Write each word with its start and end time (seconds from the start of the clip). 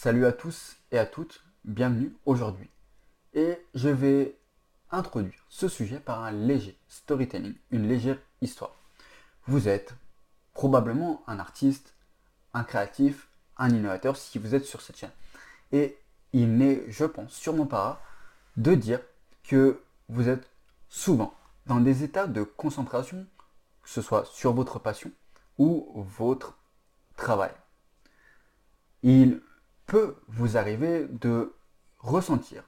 Salut 0.00 0.26
à 0.26 0.32
tous 0.32 0.76
et 0.92 0.98
à 1.00 1.06
toutes, 1.06 1.42
bienvenue 1.64 2.14
aujourd'hui. 2.24 2.70
Et 3.34 3.58
je 3.74 3.88
vais 3.88 4.38
introduire 4.92 5.44
ce 5.48 5.66
sujet 5.66 5.98
par 5.98 6.22
un 6.22 6.30
léger 6.30 6.78
storytelling, 6.86 7.56
une 7.72 7.88
légère 7.88 8.20
histoire. 8.40 8.76
Vous 9.48 9.66
êtes 9.66 9.96
probablement 10.54 11.24
un 11.26 11.40
artiste, 11.40 11.94
un 12.54 12.62
créatif, 12.62 13.28
un 13.56 13.70
innovateur 13.70 14.16
si 14.16 14.38
vous 14.38 14.54
êtes 14.54 14.64
sur 14.64 14.82
cette 14.82 14.98
chaîne. 14.98 15.10
Et 15.72 15.98
il 16.32 16.56
n'est, 16.56 16.88
je 16.88 17.04
pense, 17.04 17.32
sûrement 17.32 17.66
pas 17.66 18.00
de 18.56 18.76
dire 18.76 19.00
que 19.42 19.82
vous 20.08 20.28
êtes 20.28 20.48
souvent 20.88 21.34
dans 21.66 21.80
des 21.80 22.04
états 22.04 22.28
de 22.28 22.44
concentration, 22.44 23.26
que 23.82 23.90
ce 23.90 24.00
soit 24.00 24.26
sur 24.26 24.52
votre 24.52 24.78
passion 24.78 25.10
ou 25.58 25.92
votre 25.96 26.56
travail. 27.16 27.50
Il 29.02 29.42
peut 29.88 30.16
vous 30.28 30.56
arriver 30.58 31.08
de 31.08 31.56
ressentir 31.98 32.62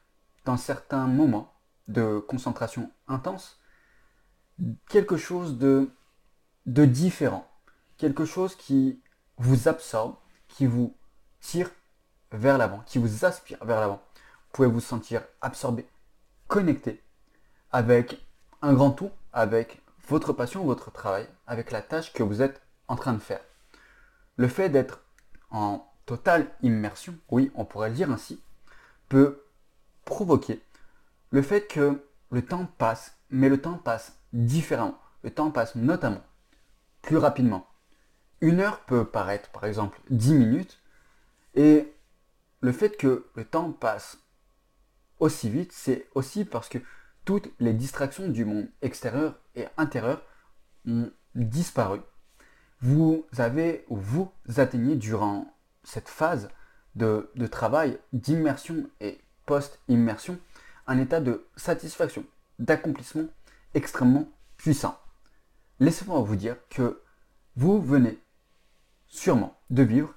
dans 0.47 0.56
certains 0.56 1.06
moments 1.06 1.52
de 1.87 2.19
concentration 2.19 2.91
intense 3.09 3.60
quelque 4.88 5.16
chose 5.16 5.59
de, 5.59 5.91
de 6.65 6.84
différent, 6.87 7.46
quelque 7.98 8.24
chose 8.24 8.56
qui 8.56 9.02
vous 9.37 9.69
absorbe, 9.69 10.16
qui 10.48 10.66
vous 10.66 10.96
tire 11.41 11.70
vers 12.33 12.56
l'avant, 12.56 12.83
qui 12.87 12.98
vous 12.98 13.24
aspire 13.27 13.62
vers 13.65 13.80
l'avant. 13.80 14.02
Vous 14.15 14.52
pouvez 14.52 14.68
vous 14.68 14.80
sentir 14.80 15.23
absorbé, 15.43 15.87
connecté 16.48 17.02
avec 17.71 18.27
un 18.62 18.73
grand 18.73 18.93
tout, 18.93 19.10
avec 19.34 19.82
votre 20.09 20.32
passion, 20.32 20.65
votre 20.65 20.91
travail, 20.91 21.29
avec 21.46 21.71
la 21.71 21.82
tâche 21.82 22.15
que 22.15 22.23
vous 22.23 22.41
êtes 22.41 22.62
en 22.88 22.96
train 22.96 23.12
de 23.12 23.18
faire. 23.18 23.43
Le 24.37 24.48
fait 24.48 24.71
d'être 24.71 25.05
en 25.51 25.90
totale 26.10 26.50
immersion, 26.62 27.14
oui, 27.30 27.52
on 27.55 27.64
pourrait 27.64 27.91
le 27.91 27.95
dire 27.95 28.10
ainsi, 28.10 28.42
peut 29.09 29.45
provoquer 30.05 30.60
le 31.30 31.40
fait 31.40 31.68
que 31.68 32.04
le 32.32 32.45
temps 32.45 32.66
passe, 32.66 33.16
mais 33.30 33.48
le 33.48 33.60
temps 33.60 33.79
passe 33.79 34.18
différemment. 34.32 34.98
Le 35.23 35.30
temps 35.30 35.52
passe 35.52 35.76
notamment 35.76 36.24
plus 37.01 37.16
rapidement. 37.16 37.68
Une 38.40 38.59
heure 38.59 38.80
peut 38.87 39.04
paraître 39.04 39.51
par 39.51 39.66
exemple 39.66 40.01
10 40.10 40.35
minutes 40.35 40.80
et 41.54 41.95
le 42.60 42.73
fait 42.73 42.96
que 42.96 43.26
le 43.37 43.45
temps 43.45 43.70
passe 43.70 44.18
aussi 45.20 45.48
vite, 45.48 45.70
c'est 45.70 46.09
aussi 46.16 46.45
parce 46.45 46.68
que 46.68 46.79
toutes 47.24 47.52
les 47.60 47.73
distractions 47.73 48.29
du 48.29 48.45
monde 48.45 48.68
extérieur 48.82 49.38
et 49.54 49.66
intérieur 49.76 50.23
ont 50.88 51.13
disparu. 51.37 52.01
Vous 52.80 53.24
avez 53.38 53.85
ou 53.88 53.96
vous 53.96 54.32
atteignez 54.57 54.96
durant 54.96 55.46
cette 55.82 56.09
phase 56.09 56.48
de, 56.95 57.30
travail, 57.50 57.98
d'immersion 58.12 58.88
et 59.00 59.20
post-immersion, 59.46 60.38
un 60.86 60.98
état 60.98 61.20
de 61.20 61.46
satisfaction, 61.56 62.24
d'accomplissement 62.59 63.28
extrêmement 63.74 64.28
puissant. 64.56 64.98
Laissez-moi 65.78 66.20
vous 66.20 66.36
dire 66.36 66.56
que 66.69 67.00
vous 67.56 67.81
venez 67.81 68.19
sûrement 69.06 69.58
de 69.70 69.82
vivre 69.82 70.14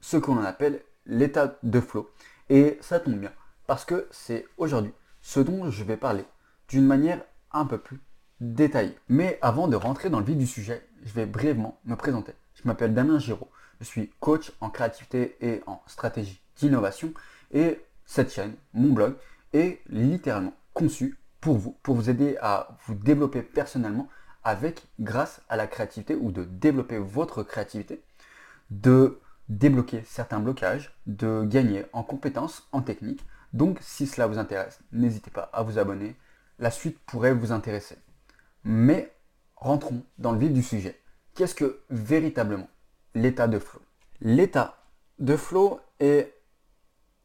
ce 0.00 0.16
qu'on 0.16 0.42
appelle 0.42 0.82
l'état 1.06 1.58
de 1.62 1.80
flow. 1.80 2.10
Et 2.48 2.78
ça 2.80 3.00
tombe 3.00 3.18
bien, 3.18 3.32
parce 3.66 3.84
que 3.84 4.06
c'est 4.10 4.46
aujourd'hui 4.56 4.92
ce 5.20 5.40
dont 5.40 5.70
je 5.70 5.84
vais 5.84 5.96
parler 5.96 6.24
d'une 6.68 6.86
manière 6.86 7.24
un 7.52 7.64
peu 7.64 7.78
plus 7.78 8.00
détaillée. 8.40 8.96
Mais 9.08 9.38
avant 9.42 9.68
de 9.68 9.76
rentrer 9.76 10.10
dans 10.10 10.20
le 10.20 10.26
vif 10.26 10.36
du 10.36 10.46
sujet, 10.46 10.86
je 11.02 11.12
vais 11.12 11.26
brièvement 11.26 11.80
me 11.84 11.96
présenter. 11.96 12.32
Je 12.54 12.62
m'appelle 12.64 12.94
Damien 12.94 13.18
Giraud, 13.18 13.48
je 13.80 13.84
suis 13.84 14.10
coach 14.20 14.52
en 14.60 14.70
créativité 14.70 15.36
et 15.40 15.62
en 15.66 15.82
stratégie 15.86 16.40
d'innovation 16.56 17.12
et 17.52 17.80
cette 18.04 18.32
chaîne, 18.32 18.54
mon 18.72 18.92
blog, 18.92 19.14
est 19.52 19.80
littéralement 19.88 20.54
conçue 20.74 21.18
pour 21.40 21.56
vous, 21.56 21.76
pour 21.82 21.96
vous 21.96 22.10
aider 22.10 22.36
à 22.40 22.76
vous 22.86 22.94
développer 22.94 23.42
personnellement 23.42 24.08
avec, 24.44 24.86
grâce 25.00 25.42
à 25.48 25.56
la 25.56 25.66
créativité 25.66 26.14
ou 26.14 26.30
de 26.30 26.44
développer 26.44 26.98
votre 26.98 27.42
créativité, 27.42 28.02
de 28.70 29.20
débloquer 29.48 30.02
certains 30.06 30.40
blocages, 30.40 30.96
de 31.06 31.42
gagner 31.44 31.84
en 31.92 32.02
compétences, 32.02 32.68
en 32.72 32.82
technique. 32.82 33.24
Donc 33.52 33.78
si 33.80 34.06
cela 34.06 34.26
vous 34.26 34.38
intéresse, 34.38 34.80
n'hésitez 34.92 35.30
pas 35.30 35.50
à 35.52 35.62
vous 35.62 35.78
abonner. 35.78 36.16
La 36.58 36.70
suite 36.70 36.98
pourrait 37.06 37.34
vous 37.34 37.52
intéresser. 37.52 37.96
Mais 38.64 39.12
rentrons 39.56 40.02
dans 40.18 40.32
le 40.32 40.38
vif 40.38 40.52
du 40.52 40.62
sujet. 40.62 41.00
Qu'est-ce 41.34 41.54
que 41.54 41.80
véritablement 41.90 42.68
l'état 43.16 43.48
de 43.48 43.58
flow. 43.58 43.80
L'état 44.20 44.76
de 45.18 45.36
flow 45.36 45.80
est 46.00 46.34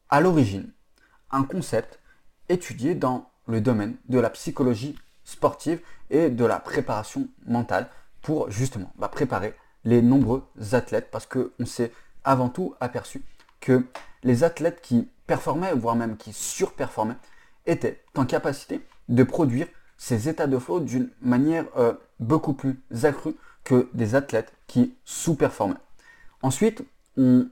à 0.09 0.21
l'origine 0.21 0.71
un 1.31 1.43
concept 1.43 1.99
étudié 2.49 2.95
dans 2.95 3.29
le 3.47 3.59
domaine 3.61 3.97
de 4.07 4.19
la 4.19 4.29
psychologie 4.29 4.97
sportive 5.23 5.81
et 6.09 6.29
de 6.29 6.45
la 6.45 6.59
préparation 6.59 7.27
mentale 7.45 7.89
pour 8.21 8.49
justement 8.49 8.93
bah, 8.97 9.09
préparer 9.09 9.53
les 9.83 10.01
nombreux 10.01 10.43
athlètes 10.71 11.09
parce 11.11 11.25
qu'on 11.25 11.65
s'est 11.65 11.91
avant 12.23 12.49
tout 12.49 12.73
aperçu 12.79 13.23
que 13.59 13.85
les 14.23 14.43
athlètes 14.43 14.81
qui 14.81 15.09
performaient, 15.27 15.73
voire 15.73 15.95
même 15.95 16.15
qui 16.17 16.31
surperformaient, 16.31 17.17
étaient 17.65 18.03
en 18.15 18.25
capacité 18.25 18.81
de 19.09 19.23
produire 19.23 19.67
ces 19.97 20.29
états 20.29 20.47
de 20.47 20.57
flow 20.57 20.79
d'une 20.79 21.09
manière 21.21 21.65
euh, 21.77 21.93
beaucoup 22.19 22.53
plus 22.53 22.81
accrue 23.03 23.35
que 23.63 23.89
des 23.93 24.15
athlètes 24.15 24.53
qui 24.67 24.95
sous-performaient. 25.05 25.75
Ensuite, 26.41 26.83
on 27.17 27.47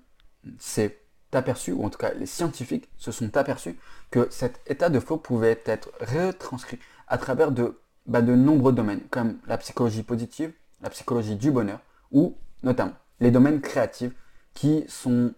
s'est 0.58 0.98
aperçu, 1.32 1.72
ou 1.72 1.84
en 1.84 1.90
tout 1.90 1.98
cas 1.98 2.14
les 2.14 2.26
scientifiques 2.26 2.90
se 2.98 3.12
sont 3.12 3.38
aperçus 3.38 3.78
que 4.10 4.28
cet 4.32 4.62
état 4.68 4.90
de 4.90 5.00
flow 5.00 5.18
pouvait 5.18 5.62
être 5.66 5.92
retranscrit 6.00 6.80
à 7.08 7.18
travers 7.18 7.52
de, 7.52 7.80
bah, 8.08 8.22
de 8.22 8.36
nombreux 8.36 8.74
domaines, 8.74 9.02
comme 9.12 9.38
la 9.48 9.58
psychologie 9.58 10.04
positive, 10.04 10.52
la 10.82 10.90
psychologie 10.90 11.36
du 11.36 11.52
bonheur, 11.52 11.80
ou 12.12 12.36
notamment 12.64 12.96
les 13.20 13.32
domaines 13.32 13.62
créatifs 13.62 14.14
qui 14.54 14.86
sont 14.88 15.34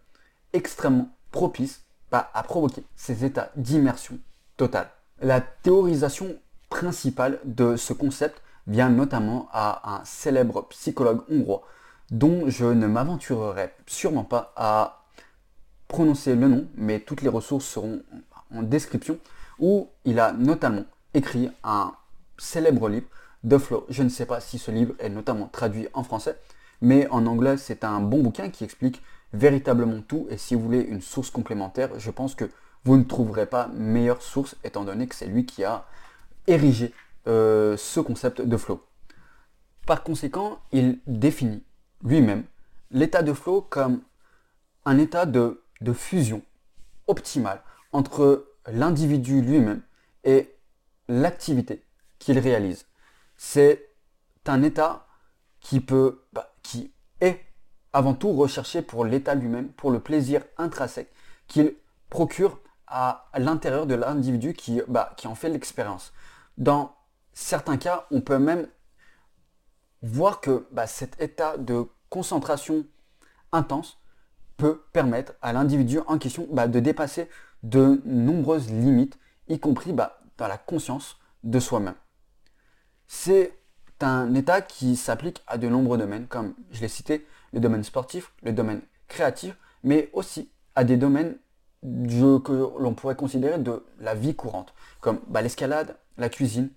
extrêmement 0.53 1.09
propices 1.31 1.83
bah, 2.11 2.29
à 2.33 2.43
provoquer 2.43 2.83
ces 2.95 3.25
états 3.25 3.51
d'immersion 3.55 4.17
totale. 4.57 4.89
La 5.21 5.41
théorisation 5.41 6.37
principale 6.69 7.39
de 7.43 7.75
ce 7.75 7.93
concept 7.93 8.41
vient 8.67 8.89
notamment 8.89 9.49
à 9.51 9.95
un 9.97 10.05
célèbre 10.05 10.67
psychologue 10.69 11.21
hongrois 11.29 11.63
dont 12.11 12.49
je 12.49 12.65
ne 12.65 12.87
m'aventurerai 12.87 13.73
sûrement 13.87 14.25
pas 14.25 14.53
à 14.55 15.03
prononcer 15.87 16.35
le 16.35 16.47
nom, 16.47 16.67
mais 16.75 16.99
toutes 16.99 17.21
les 17.21 17.29
ressources 17.29 17.65
seront 17.65 18.01
en 18.53 18.63
description, 18.63 19.17
où 19.59 19.89
il 20.05 20.19
a 20.19 20.33
notamment 20.33 20.83
écrit 21.13 21.49
un 21.63 21.93
célèbre 22.37 22.89
livre, 22.89 23.07
The 23.47 23.57
Flow. 23.57 23.85
Je 23.89 24.03
ne 24.03 24.09
sais 24.09 24.25
pas 24.25 24.39
si 24.39 24.57
ce 24.59 24.71
livre 24.71 24.93
est 24.99 25.09
notamment 25.09 25.47
traduit 25.47 25.87
en 25.93 26.03
français, 26.03 26.37
mais 26.81 27.07
en 27.09 27.25
anglais 27.25 27.57
c'est 27.57 27.83
un 27.83 28.01
bon 28.01 28.21
bouquin 28.21 28.49
qui 28.49 28.63
explique 28.63 29.01
véritablement 29.33 30.01
tout, 30.01 30.27
et 30.29 30.37
si 30.37 30.55
vous 30.55 30.61
voulez 30.61 30.81
une 30.81 31.01
source 31.01 31.29
complémentaire, 31.29 31.89
je 31.97 32.11
pense 32.11 32.35
que 32.35 32.49
vous 32.83 32.97
ne 32.97 33.03
trouverez 33.03 33.45
pas 33.45 33.67
meilleure 33.73 34.21
source, 34.21 34.55
étant 34.63 34.83
donné 34.83 35.07
que 35.07 35.15
c'est 35.15 35.27
lui 35.27 35.45
qui 35.45 35.63
a 35.63 35.85
érigé 36.47 36.93
euh, 37.27 37.77
ce 37.77 37.99
concept 37.99 38.41
de 38.41 38.57
flow. 38.57 38.83
Par 39.85 40.03
conséquent, 40.03 40.59
il 40.71 40.99
définit 41.05 41.63
lui-même 42.03 42.43
l'état 42.91 43.23
de 43.23 43.33
flow 43.33 43.61
comme 43.61 44.01
un 44.85 44.97
état 44.97 45.25
de, 45.25 45.61
fusion 45.93 46.41
optimale 47.07 47.61
entre 47.91 48.47
l'individu 48.67 49.41
lui-même 49.41 49.81
et 50.23 50.55
l'activité 51.07 51.83
qu'il 52.19 52.37
réalise. 52.39 52.85
C'est 53.35 53.89
un 54.45 54.61
état 54.63 55.07
qui 55.59 55.79
peut, 55.79 56.23
bah, 56.33 56.53
qui 56.61 56.91
est 57.19 57.41
avant 57.93 58.13
tout 58.13 58.31
recherché 58.33 58.81
pour 58.81 59.05
l'état 59.05 59.35
lui-même, 59.35 59.69
pour 59.69 59.91
le 59.91 59.99
plaisir 59.99 60.43
intrinsèque 60.57 61.11
qu'il 61.47 61.75
procure 62.09 62.59
à 62.87 63.29
l'intérieur 63.37 63.85
de 63.85 63.95
l'individu 63.95 64.53
qui, 64.53 64.81
bah, 64.87 65.13
qui 65.17 65.27
en 65.27 65.35
fait 65.35 65.49
l'expérience. 65.49 66.13
Dans 66.57 66.95
certains 67.33 67.77
cas, 67.77 68.07
on 68.11 68.21
peut 68.21 68.39
même 68.39 68.67
voir 70.01 70.41
que 70.41 70.67
bah, 70.71 70.87
cet 70.87 71.21
état 71.21 71.57
de 71.57 71.85
concentration 72.09 72.85
intense 73.51 73.99
peut 74.57 74.83
permettre 74.93 75.33
à 75.41 75.53
l'individu 75.53 75.99
en 76.07 76.17
question 76.17 76.47
bah, 76.51 76.67
de 76.67 76.79
dépasser 76.79 77.29
de 77.63 78.01
nombreuses 78.05 78.69
limites, 78.69 79.17
y 79.47 79.59
compris 79.59 79.93
bah, 79.93 80.21
dans 80.37 80.47
la 80.47 80.57
conscience 80.57 81.17
de 81.43 81.59
soi-même. 81.59 81.95
C'est 83.07 83.53
un 84.01 84.33
état 84.33 84.61
qui 84.61 84.95
s'applique 84.95 85.43
à 85.47 85.57
de 85.57 85.67
nombreux 85.67 85.97
domaines, 85.97 86.27
comme 86.27 86.55
je 86.71 86.81
l'ai 86.81 86.87
cité, 86.87 87.27
le 87.53 87.59
domaine 87.59 87.83
sportif, 87.83 88.33
le 88.41 88.51
domaine 88.51 88.81
créatif, 89.07 89.55
mais 89.83 90.09
aussi 90.13 90.49
à 90.75 90.83
des 90.83 90.97
domaines 90.97 91.37
que 91.81 92.79
l'on 92.79 92.93
pourrait 92.93 93.15
considérer 93.15 93.57
de 93.57 93.83
la 93.99 94.15
vie 94.15 94.35
courante, 94.35 94.73
comme 94.99 95.19
l'escalade, 95.33 95.97
la 96.17 96.29
cuisine, 96.29 96.69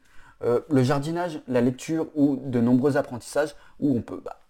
euh, 0.44 0.60
le 0.68 0.82
jardinage, 0.82 1.40
la 1.48 1.60
lecture 1.60 2.08
ou 2.14 2.36
de 2.36 2.60
nombreux 2.60 2.96
apprentissages 2.96 3.54
où 3.80 3.96
on 3.96 4.02
peut 4.02 4.20
bah, 4.22 4.40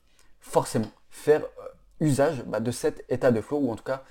forcément 0.41 0.91
faire 1.09 1.43
euh, 1.43 1.69
usage 2.07 2.43
bah, 2.45 2.61
de 2.61 2.71
cet 2.71 3.05
état 3.09 3.31
de 3.31 3.41
flow 3.41 3.59
ou 3.59 3.71
en 3.71 3.77
tout 3.77 3.85
cas 3.85 4.03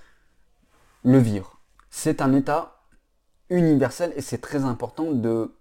le 1.03 1.17
vivre. 1.17 1.59
C'est 1.89 2.21
un 2.21 2.33
état 2.33 2.79
universel 3.49 4.13
et 4.15 4.21
c'est 4.21 4.37
très 4.37 4.63
important 4.63 5.11
de 5.11 5.53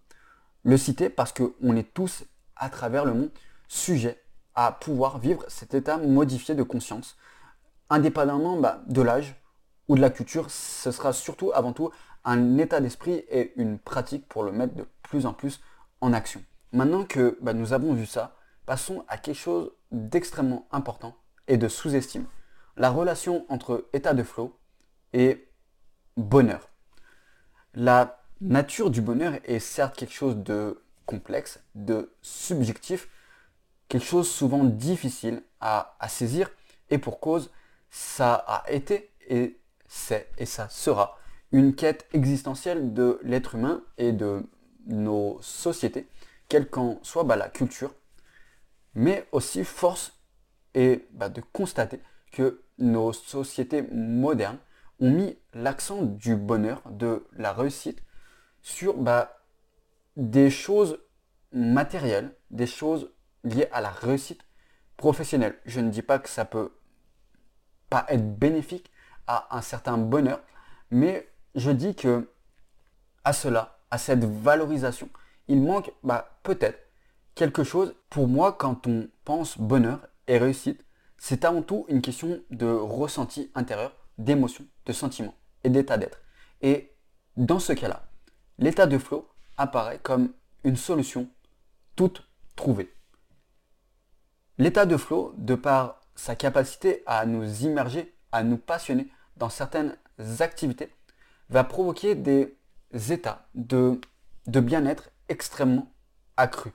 le 0.63 0.77
citer 0.77 1.11
parce 1.11 1.33
qu'on 1.33 1.77
est 1.77 1.93
tous 1.93 2.25
à 2.55 2.71
travers 2.71 3.05
le 3.05 3.15
monde 3.15 3.31
sujets 3.67 4.23
à 4.55 4.71
pouvoir 4.71 5.19
vivre 5.19 5.45
cet 5.49 5.75
état 5.75 5.97
modifié 5.97 6.55
de 6.55 6.63
conscience, 6.63 7.17
indépendamment 7.91 8.59
bah, 8.59 8.83
de 8.87 9.03
l'âge 9.03 9.35
ou 9.89 9.97
de 9.97 10.01
la 10.01 10.11
culture, 10.11 10.51
ce 10.51 10.93
sera 10.93 11.13
surtout 11.13 11.51
avant 11.53 11.73
tout 11.73 11.91
un 12.25 12.59
état 12.59 12.81
d'esprit 12.81 13.25
et 13.29 13.53
une 13.57 13.79
pratique 13.79 14.29
pour 14.29 14.45
le 14.45 14.53
mettre 14.53 14.75
de 14.75 14.87
plus 15.03 15.27
en 15.27 15.33
plus 15.33 15.61
en 16.03 16.13
action. 16.13 16.45
Maintenant 16.73 17.05
que 17.05 17.39
bah, 17.41 17.55
nous 17.55 17.73
avons 17.73 17.95
vu 17.95 18.05
ça, 18.05 18.37
passons 18.67 19.05
à 19.09 19.17
quelque 19.17 19.37
chose 19.37 19.73
d'extrêmement 19.91 20.67
important 20.71 21.17
et 21.49 21.57
de 21.57 21.69
sous-estime. 21.69 22.27
La 22.77 22.91
relation 22.91 23.47
entre 23.49 23.89
état 23.95 24.13
de 24.13 24.23
flow 24.23 24.59
et 25.13 25.49
bonheur. 26.17 26.69
La 27.75 28.23
nature 28.41 28.91
du 28.91 29.01
bonheur 29.01 29.35
est 29.45 29.61
certes 29.61 29.97
quelque 29.97 30.13
chose 30.13 30.37
de 30.37 30.83
complexe, 31.07 31.63
de 31.75 32.13
subjectif, 32.23 33.09
quelque 33.89 34.05
chose 34.05 34.31
souvent 34.31 34.65
difficile 34.65 35.43
à, 35.61 35.97
saisir, 36.09 36.51
et 36.91 36.99
pour 36.99 37.21
cause, 37.21 37.51
ça 37.91 38.35
a 38.35 38.71
été 38.71 39.13
et 39.29 39.61
c'est 39.87 40.31
et 40.39 40.47
ça 40.47 40.69
sera 40.69 41.19
une 41.53 41.75
quête 41.75 42.07
existentielle 42.13 42.95
de 42.95 43.21
l'être 43.23 43.55
humain 43.55 43.83
et 43.99 44.13
de 44.13 44.43
nos 44.87 45.40
sociétés, 45.43 46.08
quelle 46.49 46.69
qu'en 46.69 46.99
soit 47.02 47.25
bah, 47.25 47.37
la 47.37 47.49
culture, 47.49 47.94
mais 48.94 49.26
aussi 49.32 49.64
force 49.64 50.19
est 50.75 51.08
bah, 51.12 51.29
de 51.29 51.40
constater 51.52 52.00
que 52.32 52.62
nos 52.79 53.12
sociétés 53.12 53.82
modernes 53.93 54.58
ont 55.00 55.11
mis 55.11 55.38
l'accent 55.55 56.02
du 56.02 56.37
bonheur, 56.37 56.82
de 56.90 57.26
la 57.32 57.52
réussite, 57.52 58.02
sur 58.62 58.96
bah, 58.96 59.38
des 60.17 60.50
choses 60.50 60.99
matérielles, 61.52 62.34
des 62.50 62.67
choses 62.67 63.11
liées 63.44 63.69
à 63.73 63.81
la 63.81 63.90
réussite 63.90 64.43
professionnelle. 64.96 65.58
Je 65.67 65.81
ne 65.81 65.90
dis 65.90 66.02
pas 66.02 66.19
que 66.19 66.29
ça 66.29 66.44
peut 66.44 66.73
pas 67.90 68.06
être 68.08 68.38
bénéfique 68.38 68.90
à 69.26 69.56
un 69.56 69.62
certain 69.62 69.99
bonheur, 69.99 70.40
mais 70.90 71.29
je 71.55 71.70
dis 71.70 71.94
que 71.94 72.29
à 73.25 73.32
cela, 73.32 73.79
à 73.93 73.99
cette 73.99 74.25
valorisation, 74.25 75.11
il 75.49 75.61
manque 75.61 75.93
bah, 76.03 76.39
peut-être 76.44 76.79
quelque 77.35 77.62
chose. 77.62 77.94
Pour 78.09 78.27
moi, 78.27 78.55
quand 78.55 78.87
on 78.87 79.06
pense 79.23 79.59
bonheur 79.59 80.00
et 80.27 80.39
réussite, 80.39 80.83
c'est 81.19 81.44
avant 81.44 81.61
tout 81.61 81.85
une 81.89 82.00
question 82.00 82.41
de 82.50 82.67
ressenti 82.67 83.50
intérieur, 83.55 83.93
d'émotion, 84.17 84.65
de 84.87 84.93
sentiment 84.94 85.35
et 85.62 85.69
d'état 85.69 85.99
d'être. 85.99 86.23
Et 86.62 86.91
dans 87.37 87.59
ce 87.59 87.75
cas-là, 87.75 88.09
l'état 88.59 88.87
de 88.87 88.97
flow 88.97 89.29
apparaît 89.59 90.00
comme 90.03 90.33
une 90.65 90.77
solution 90.77 91.29
toute 91.94 92.27
trouvée. 92.56 92.94
L'état 94.56 94.87
de 94.87 94.97
flow, 94.97 95.35
de 95.37 95.55
par 95.55 96.00
sa 96.15 96.35
capacité 96.35 97.03
à 97.05 97.27
nous 97.27 97.65
immerger, 97.65 98.17
à 98.33 98.43
nous 98.43 98.56
passionner 98.56 99.09
dans 99.37 99.50
certaines 99.50 99.99
activités, 100.41 100.89
va 101.50 101.62
provoquer 101.62 102.15
des 102.15 102.56
états 102.93 103.49
de, 103.55 104.00
bien-être 104.47 105.11
extrêmement 105.29 105.93
accrus. 106.37 106.73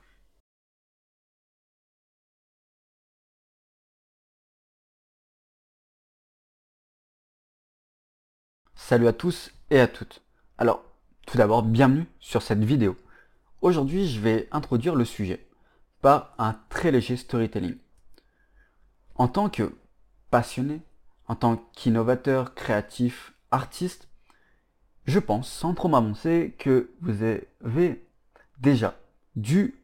Salut 8.74 9.06
à 9.06 9.12
tous 9.12 9.50
et 9.70 9.80
à 9.80 9.86
toutes. 9.86 10.22
Alors, 10.56 10.82
tout 11.26 11.36
d'abord, 11.36 11.62
bienvenue 11.62 12.06
sur 12.20 12.42
cette 12.42 12.64
vidéo. 12.64 12.96
Aujourd'hui, 13.60 14.08
je 14.08 14.20
vais 14.20 14.48
introduire 14.50 14.94
le 14.94 15.04
sujet 15.04 15.46
par 16.00 16.34
un 16.38 16.54
très 16.70 16.90
léger 16.90 17.16
storytelling. 17.16 17.76
En 19.16 19.28
tant 19.28 19.50
que 19.50 19.76
passionné, 20.30 20.80
en 21.26 21.34
tant 21.34 21.56
qu'innovateur, 21.74 22.54
créatif, 22.54 23.34
artiste, 23.50 24.07
je 25.08 25.18
pense, 25.18 25.50
sans 25.50 25.72
trop 25.72 25.88
m'avancer, 25.88 26.54
que 26.58 26.90
vous 27.00 27.22
avez 27.22 28.06
déjà 28.58 28.94
dû 29.36 29.74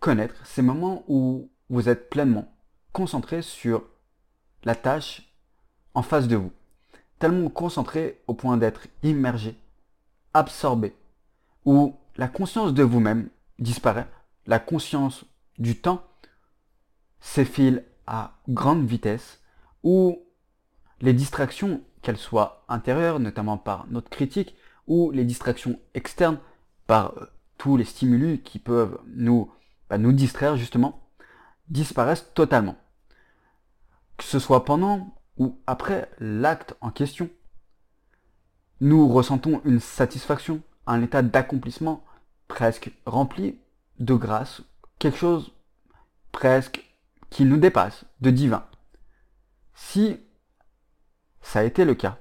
connaître 0.00 0.46
ces 0.46 0.60
moments 0.60 1.02
où 1.08 1.50
vous 1.70 1.88
êtes 1.88 2.10
pleinement 2.10 2.52
concentré 2.92 3.40
sur 3.40 3.82
la 4.64 4.74
tâche 4.74 5.32
en 5.94 6.02
face 6.02 6.28
de 6.28 6.36
vous. 6.36 6.52
Tellement 7.18 7.48
concentré 7.48 8.20
au 8.26 8.34
point 8.34 8.58
d'être 8.58 8.86
immergé, 9.02 9.56
absorbé, 10.34 10.94
où 11.64 11.96
la 12.16 12.28
conscience 12.28 12.74
de 12.74 12.82
vous-même 12.82 13.30
disparaît, 13.58 14.08
la 14.46 14.58
conscience 14.58 15.24
du 15.58 15.80
temps 15.80 16.04
s'effile 17.20 17.84
à 18.06 18.38
grande 18.46 18.86
vitesse, 18.86 19.40
où 19.82 20.18
les 21.00 21.14
distractions, 21.14 21.80
qu'elles 22.02 22.16
soient 22.16 22.64
intérieures, 22.68 23.20
notamment 23.20 23.58
par 23.58 23.86
notre 23.88 24.10
critique, 24.10 24.56
ou 24.86 25.10
les 25.10 25.24
distractions 25.24 25.78
externes, 25.94 26.38
par 26.86 27.16
euh, 27.18 27.26
tous 27.58 27.76
les 27.76 27.84
stimuli 27.84 28.40
qui 28.40 28.58
peuvent 28.58 28.98
nous, 29.06 29.52
bah, 29.88 29.98
nous 29.98 30.12
distraire 30.12 30.56
justement, 30.56 31.00
disparaissent 31.68 32.32
totalement. 32.34 32.76
Que 34.16 34.24
ce 34.24 34.38
soit 34.38 34.64
pendant 34.64 35.14
ou 35.38 35.58
après 35.66 36.10
l'acte 36.18 36.74
en 36.80 36.90
question, 36.90 37.30
nous 38.80 39.08
ressentons 39.08 39.60
une 39.64 39.80
satisfaction, 39.80 40.62
un 40.86 41.02
état 41.02 41.22
d'accomplissement 41.22 42.04
presque 42.48 42.90
rempli 43.06 43.58
de 43.98 44.14
grâce, 44.14 44.62
quelque 44.98 45.18
chose 45.18 45.52
presque 46.32 46.84
qui 47.30 47.44
nous 47.44 47.56
dépasse, 47.56 48.04
de 48.20 48.30
divin. 48.30 48.64
Si 49.74 50.18
ça 51.40 51.60
a 51.60 51.64
été 51.64 51.84
le 51.84 51.94
cas, 51.94 52.18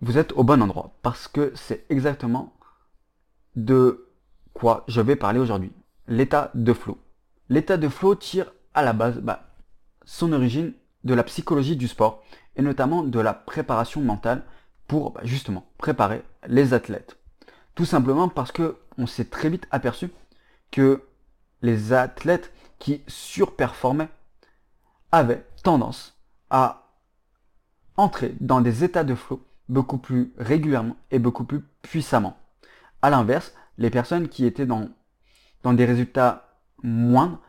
vous 0.00 0.18
êtes 0.18 0.32
au 0.32 0.44
bon 0.44 0.62
endroit, 0.62 0.94
parce 1.02 1.28
que 1.28 1.52
c'est 1.54 1.86
exactement 1.88 2.52
de 3.56 4.08
quoi 4.52 4.84
je 4.88 5.00
vais 5.00 5.16
parler 5.16 5.38
aujourd'hui. 5.40 5.72
L'état 6.08 6.50
de 6.54 6.72
flow. 6.72 6.98
L'état 7.48 7.76
de 7.76 7.88
flow 7.88 8.14
tire 8.14 8.52
à 8.74 8.82
la 8.82 8.92
base 8.92 9.18
bah, 9.18 9.44
son 10.04 10.32
origine 10.32 10.74
de 11.04 11.14
la 11.14 11.22
psychologie 11.24 11.76
du 11.76 11.88
sport, 11.88 12.22
et 12.56 12.62
notamment 12.62 13.02
de 13.02 13.20
la 13.20 13.34
préparation 13.34 14.00
mentale 14.00 14.44
pour 14.86 15.12
bah, 15.12 15.20
justement 15.24 15.66
préparer 15.78 16.22
les 16.46 16.74
athlètes. 16.74 17.16
Tout 17.74 17.84
simplement 17.84 18.28
parce 18.28 18.52
que 18.52 18.76
on 18.98 19.06
s'est 19.06 19.24
très 19.24 19.50
vite 19.50 19.66
aperçu 19.70 20.10
que 20.70 21.02
les 21.62 21.92
athlètes 21.92 22.52
qui 22.78 23.02
surperformaient 23.08 24.10
avaient 25.10 25.46
tendance 25.62 26.18
à 26.50 26.83
entrer 27.96 28.34
dans 28.40 28.60
des 28.60 28.84
états 28.84 29.04
de 29.04 29.14
flow 29.14 29.44
beaucoup 29.68 29.98
plus 29.98 30.32
régulièrement 30.38 30.96
et 31.10 31.18
beaucoup 31.18 31.44
plus 31.44 31.60
puissamment. 31.82 32.36
A 33.02 33.10
l'inverse, 33.10 33.54
les 33.78 33.90
personnes 33.90 34.28
qui 34.28 34.44
étaient 34.44 34.66
dans, 34.66 34.88
dans 35.62 35.72
des 35.72 35.84
résultats 35.84 36.58
moindres 36.82 37.40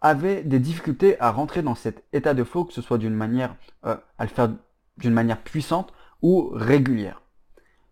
avaient 0.00 0.42
des 0.42 0.58
difficultés 0.58 1.20
à 1.20 1.30
rentrer 1.30 1.62
dans 1.62 1.74
cet 1.74 2.04
état 2.12 2.34
de 2.34 2.44
flow, 2.44 2.64
que 2.64 2.72
ce 2.72 2.82
soit 2.82 2.98
d'une 2.98 3.14
manière 3.14 3.56
euh, 3.84 3.96
à 4.18 4.24
le 4.24 4.30
faire 4.30 4.50
d'une 4.96 5.12
manière 5.12 5.40
puissante 5.40 5.92
ou 6.22 6.50
régulière. 6.52 7.22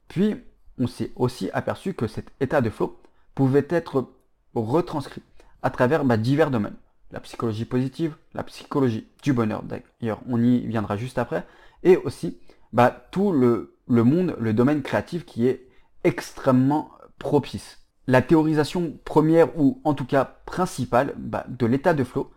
Puis, 0.08 0.36
on 0.78 0.86
s'est 0.86 1.12
aussi 1.16 1.50
aperçu 1.52 1.94
que 1.94 2.06
cet 2.06 2.30
état 2.40 2.60
de 2.60 2.70
flow 2.70 3.00
pouvait 3.34 3.66
être 3.70 4.08
retranscrit 4.54 5.22
à 5.62 5.70
travers 5.70 6.04
bah, 6.04 6.16
divers 6.16 6.50
domaines. 6.50 6.76
La 7.12 7.20
psychologie 7.20 7.64
positive, 7.64 8.16
la 8.34 8.42
psychologie 8.42 9.06
du 9.22 9.32
bonheur, 9.32 9.62
d'ailleurs 9.62 10.20
on 10.28 10.42
y 10.42 10.66
viendra 10.66 10.96
juste 10.96 11.18
après, 11.18 11.46
et 11.83 11.97
aussi 11.97 12.38
bah, 12.73 13.06
tout 13.11 13.33
le, 13.33 13.76
monde, 13.88 14.37
le 14.38 14.52
domaine 14.52 14.83
créatif 14.83 15.25
qui 15.25 15.47
est 15.47 15.68
extrêmement 16.04 16.90
propice. 17.18 17.78
La 18.06 18.23
théorisation 18.23 18.99
première 19.04 19.59
ou 19.59 19.80
en 19.85 19.95
tout 19.95 20.06
cas 20.06 20.37
principale 20.47 21.14
bah, 21.16 21.45
de 21.49 21.66
l'état 21.66 21.95
de 21.95 22.04
flow 22.04 22.30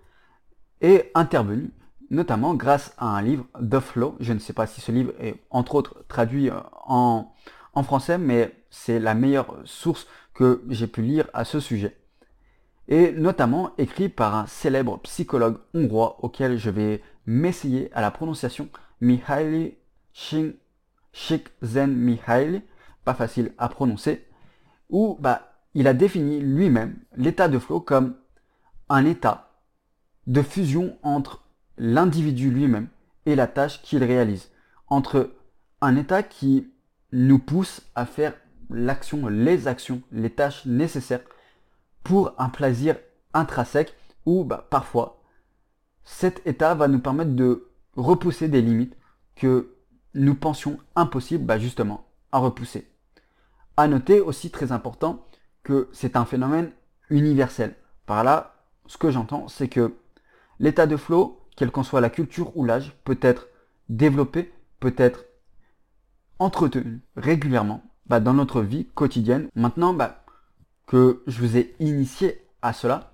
est 0.81 1.11
intervenue 1.15 1.71
notamment 2.09 2.55
grâce 2.55 2.93
à 2.97 3.07
un 3.07 3.21
livre, 3.21 3.45
The 3.59 3.79
Flow. 3.79 4.15
Je 4.19 4.33
ne 4.33 4.39
sais 4.39 4.53
pas 4.53 4.67
si 4.67 4.81
ce 4.81 4.91
livre 4.91 5.13
est 5.19 5.35
entre 5.49 5.75
autres 5.75 6.03
traduit 6.07 6.49
euh, 6.49 6.59
en, 6.85 7.31
en 7.73 7.83
français, 7.83 8.17
mais 8.17 8.53
c'est 8.69 8.99
la 8.99 9.13
meilleure 9.13 9.57
source 9.65 10.07
que 10.33 10.63
j'ai 10.69 10.87
pu 10.87 11.01
lire 11.01 11.27
à 11.33 11.45
ce 11.45 11.59
sujet. 11.59 11.97
Et 12.87 13.11
notamment 13.11 13.71
écrit 13.77 14.09
par 14.09 14.35
un 14.35 14.47
célèbre 14.47 14.99
psychologue 15.01 15.57
hongrois 15.73 16.17
auquel 16.23 16.57
je 16.57 16.71
vais 16.71 17.03
m'essayer 17.27 17.91
à 17.93 18.01
la 18.01 18.09
prononciation, 18.09 18.67
Mihaly 19.01 19.77
Csikszentmihalyi, 21.11 22.61
pas 23.05 23.13
facile 23.13 23.53
à 23.57 23.69
prononcer, 23.69 24.25
où 24.89 25.17
bah, 25.19 25.53
il 25.73 25.87
a 25.87 25.93
défini 25.93 26.39
lui-même 26.39 26.97
l'état 27.15 27.47
de 27.47 27.59
flow 27.59 27.79
comme 27.79 28.15
un 28.89 29.05
état 29.05 29.51
de 30.27 30.41
fusion 30.41 30.97
entre 31.03 31.43
l'individu 31.77 32.51
lui-même 32.51 32.87
et 33.25 33.35
la 33.35 33.47
tâche 33.47 33.81
qu'il 33.81 34.03
réalise, 34.03 34.51
entre 34.87 35.31
un 35.81 35.95
état 35.95 36.23
qui 36.23 36.71
nous 37.11 37.39
pousse 37.39 37.81
à 37.95 38.05
faire 38.05 38.33
l'action, 38.69 39.27
les 39.27 39.67
actions, 39.67 40.01
les 40.11 40.29
tâches 40.29 40.65
nécessaires 40.65 41.23
pour 42.03 42.33
un 42.37 42.49
plaisir 42.49 42.97
intrinsèque 43.33 43.95
ou 44.25 44.43
bah, 44.43 44.67
parfois 44.69 45.21
cet 46.03 46.45
état 46.47 46.73
va 46.73 46.87
nous 46.87 46.99
permettre 46.99 47.35
de 47.35 47.68
repousser 47.99 48.47
des 48.47 48.61
limites 48.61 48.95
que 49.35 49.75
nous 50.13 50.35
pensions 50.35 50.79
impossibles 50.95 51.45
bah, 51.45 51.59
justement 51.59 52.07
à 52.31 52.39
repousser. 52.39 52.89
À 53.77 53.87
noter 53.87 54.19
aussi 54.19 54.49
très 54.51 54.71
important 54.71 55.25
que 55.63 55.89
c'est 55.91 56.15
un 56.15 56.25
phénomène 56.25 56.71
universel. 57.09 57.75
Par 58.05 58.23
là, 58.23 58.55
ce 58.87 58.97
que 58.97 59.11
j'entends, 59.11 59.47
c'est 59.47 59.67
que 59.67 59.93
l'état 60.59 60.87
de 60.87 60.97
flow, 60.97 61.41
quelle 61.55 61.71
qu'en 61.71 61.83
soit 61.83 62.01
la 62.01 62.09
culture 62.09 62.55
ou 62.57 62.65
l'âge, 62.65 62.93
peut 63.03 63.19
être 63.21 63.47
développé, 63.89 64.51
peut 64.79 64.95
être 64.97 65.25
entretenu 66.39 67.01
régulièrement 67.15 67.83
bah, 68.07 68.19
dans 68.19 68.33
notre 68.33 68.61
vie 68.61 68.87
quotidienne. 68.95 69.49
Maintenant 69.55 69.93
bah, 69.93 70.23
que 70.87 71.23
je 71.27 71.39
vous 71.39 71.57
ai 71.57 71.75
initié 71.79 72.45
à 72.61 72.73
cela, 72.73 73.11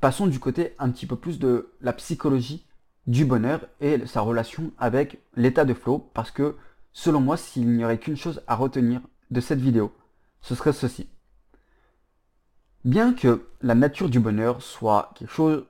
passons 0.00 0.26
du 0.26 0.38
côté 0.38 0.74
un 0.78 0.90
petit 0.90 1.06
peu 1.06 1.16
plus 1.16 1.38
de 1.38 1.72
la 1.80 1.92
psychologie 1.92 2.67
du 3.08 3.24
bonheur 3.24 3.66
et 3.80 4.06
sa 4.06 4.20
relation 4.20 4.70
avec 4.78 5.18
l'état 5.34 5.64
de 5.64 5.74
flow 5.74 6.10
parce 6.12 6.30
que 6.30 6.56
selon 6.92 7.20
moi 7.20 7.36
s'il 7.36 7.68
n'y 7.68 7.84
aurait 7.84 7.98
qu'une 7.98 8.18
chose 8.18 8.42
à 8.46 8.54
retenir 8.54 9.00
de 9.30 9.40
cette 9.40 9.60
vidéo, 9.60 9.92
ce 10.42 10.54
serait 10.54 10.74
ceci. 10.74 11.08
Bien 12.84 13.14
que 13.14 13.48
la 13.62 13.74
nature 13.74 14.10
du 14.10 14.20
bonheur 14.20 14.62
soit 14.62 15.10
quelque 15.16 15.32
chose, 15.32 15.66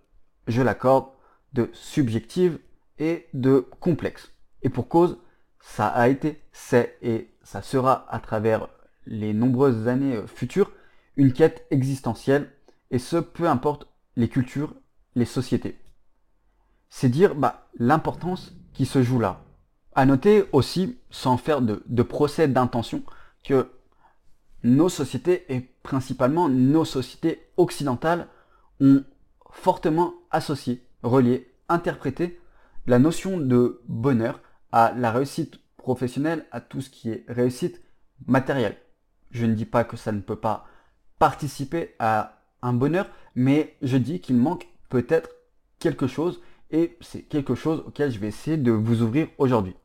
je 0.48 0.62
l'accorde, 0.62 1.06
de 1.52 1.70
subjective 1.72 2.58
et 2.98 3.28
de 3.32 3.66
complexe. 3.80 4.32
Et 4.62 4.68
pour 4.68 4.88
cause, 4.88 5.18
ça 5.60 5.86
a 5.86 6.08
été, 6.08 6.42
c'est 6.52 6.98
et 7.02 7.30
ça 7.42 7.62
sera 7.62 8.06
à 8.12 8.18
travers 8.18 8.68
les 9.06 9.32
nombreuses 9.32 9.86
années 9.88 10.20
futures 10.26 10.72
une 11.16 11.32
quête 11.32 11.66
existentielle, 11.70 12.50
et 12.90 12.98
ce 12.98 13.16
peu 13.16 13.48
importe 13.48 13.88
les 14.16 14.28
cultures, 14.28 14.74
les 15.14 15.24
sociétés. 15.24 15.78
C'est 16.90 17.08
dire 17.08 17.34
bah, 17.34 17.68
l'importance 17.78 18.52
qui 18.72 18.86
se 18.86 19.02
joue 19.02 19.18
là. 19.18 19.42
À 19.94 20.06
noter 20.06 20.44
aussi, 20.52 20.98
sans 21.10 21.36
faire 21.36 21.60
de, 21.60 21.82
de 21.86 22.02
procès 22.02 22.48
d'intention, 22.48 23.02
que 23.44 23.70
nos 24.62 24.88
sociétés, 24.88 25.44
et 25.52 25.60
principalement 25.82 26.48
nos 26.48 26.84
sociétés 26.84 27.48
occidentales, 27.56 28.28
ont 28.80 29.04
fortement 29.50 30.14
associé, 30.30 30.84
relié, 31.02 31.52
interprété 31.68 32.40
la 32.86 32.98
notion 32.98 33.38
de 33.38 33.80
bonheur 33.88 34.40
à 34.72 34.92
la 34.96 35.10
réussite 35.10 35.60
professionnelle, 35.76 36.46
à 36.52 36.60
tout 36.60 36.80
ce 36.80 36.90
qui 36.90 37.10
est 37.10 37.24
réussite 37.28 37.82
matérielle. 38.26 38.76
Je 39.30 39.46
ne 39.46 39.54
dis 39.54 39.66
pas 39.66 39.84
que 39.84 39.96
ça 39.96 40.12
ne 40.12 40.20
peut 40.20 40.36
pas 40.36 40.66
participer 41.18 41.94
à 41.98 42.42
un 42.62 42.72
bonheur, 42.72 43.08
mais 43.34 43.76
je 43.82 43.96
dis 43.96 44.20
qu'il 44.20 44.36
manque 44.36 44.68
peut-être 44.88 45.30
quelque 45.78 46.06
chose 46.06 46.40
et 46.70 46.96
c'est 47.00 47.22
quelque 47.22 47.54
chose 47.54 47.82
auquel 47.86 48.10
je 48.10 48.18
vais 48.18 48.28
essayer 48.28 48.56
de 48.56 48.72
vous 48.72 49.02
ouvrir 49.02 49.28
aujourd'hui. 49.38 49.76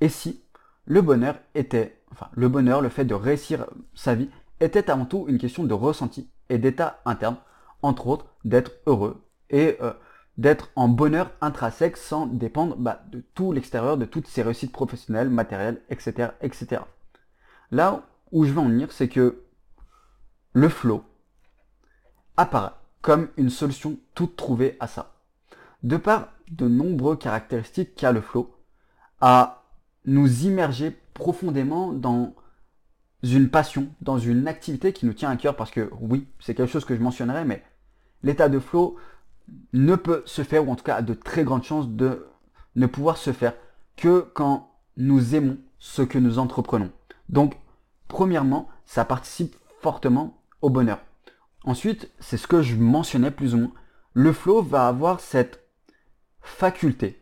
Et 0.00 0.08
si 0.08 0.42
le 0.86 1.02
bonheur 1.02 1.36
était, 1.54 2.00
enfin 2.12 2.28
le 2.34 2.48
bonheur, 2.48 2.80
le 2.80 2.88
fait 2.88 3.04
de 3.04 3.14
réussir 3.14 3.66
sa 3.94 4.14
vie 4.14 4.30
était 4.60 4.90
avant 4.90 5.04
tout 5.04 5.26
une 5.28 5.38
question 5.38 5.64
de 5.64 5.74
ressenti 5.74 6.30
et 6.48 6.58
d'état 6.58 7.00
interne, 7.04 7.36
entre 7.82 8.06
autres 8.06 8.26
d'être 8.44 8.72
heureux 8.86 9.24
et 9.50 9.76
euh, 9.80 9.92
d'être 10.38 10.70
en 10.76 10.88
bonheur 10.88 11.30
intrinsèque 11.40 11.96
sans 11.96 12.26
dépendre 12.26 12.76
bah, 12.76 13.02
de 13.10 13.22
tout 13.34 13.52
l'extérieur, 13.52 13.96
de 13.96 14.04
toutes 14.04 14.26
ses 14.26 14.42
réussites 14.42 14.72
professionnelles, 14.72 15.30
matérielles, 15.30 15.82
etc., 15.90 16.30
etc. 16.40 16.82
Là 17.70 18.06
où 18.32 18.44
je 18.44 18.52
veux 18.52 18.60
en 18.60 18.68
venir, 18.68 18.90
c'est 18.92 19.08
que 19.08 19.44
le 20.52 20.68
flow 20.68 21.04
apparaît 22.36 22.72
comme 23.00 23.28
une 23.36 23.50
solution 23.50 23.98
toute 24.14 24.36
trouvée 24.36 24.76
à 24.80 24.86
ça. 24.86 25.13
De 25.84 25.96
par 25.96 26.30
de 26.50 26.66
nombreuses 26.66 27.18
caractéristiques 27.18 27.94
qu'a 27.94 28.10
le 28.10 28.20
flow, 28.20 28.54
à 29.20 29.62
nous 30.06 30.44
immerger 30.44 30.90
profondément 31.14 31.92
dans 31.92 32.34
une 33.22 33.48
passion, 33.48 33.88
dans 34.00 34.18
une 34.18 34.48
activité 34.48 34.92
qui 34.92 35.06
nous 35.06 35.12
tient 35.12 35.30
à 35.30 35.36
cœur, 35.36 35.56
parce 35.56 35.70
que 35.70 35.90
oui, 36.00 36.26
c'est 36.40 36.54
quelque 36.54 36.70
chose 36.72 36.84
que 36.84 36.96
je 36.96 37.00
mentionnerai, 37.00 37.44
mais 37.44 37.62
l'état 38.22 38.48
de 38.48 38.58
flow, 38.58 38.96
ne 39.72 39.94
peut 39.94 40.22
se 40.26 40.42
faire, 40.42 40.66
ou 40.66 40.72
en 40.72 40.76
tout 40.76 40.84
cas 40.84 40.96
a 40.96 41.02
de 41.02 41.14
très 41.14 41.44
grandes 41.44 41.64
chances 41.64 41.88
de 41.88 42.26
ne 42.76 42.86
pouvoir 42.86 43.16
se 43.16 43.32
faire 43.32 43.54
que 43.96 44.20
quand 44.34 44.70
nous 44.96 45.34
aimons 45.34 45.58
ce 45.78 46.02
que 46.02 46.18
nous 46.18 46.38
entreprenons. 46.38 46.90
Donc, 47.28 47.56
premièrement, 48.08 48.68
ça 48.86 49.04
participe 49.04 49.56
fortement 49.80 50.40
au 50.62 50.70
bonheur. 50.70 50.98
Ensuite, 51.64 52.10
c'est 52.20 52.36
ce 52.36 52.46
que 52.46 52.62
je 52.62 52.76
mentionnais 52.76 53.30
plus 53.30 53.54
ou 53.54 53.58
moins. 53.58 53.72
Le 54.14 54.32
flow 54.32 54.62
va 54.62 54.88
avoir 54.88 55.20
cette 55.20 55.63
faculté 56.44 57.20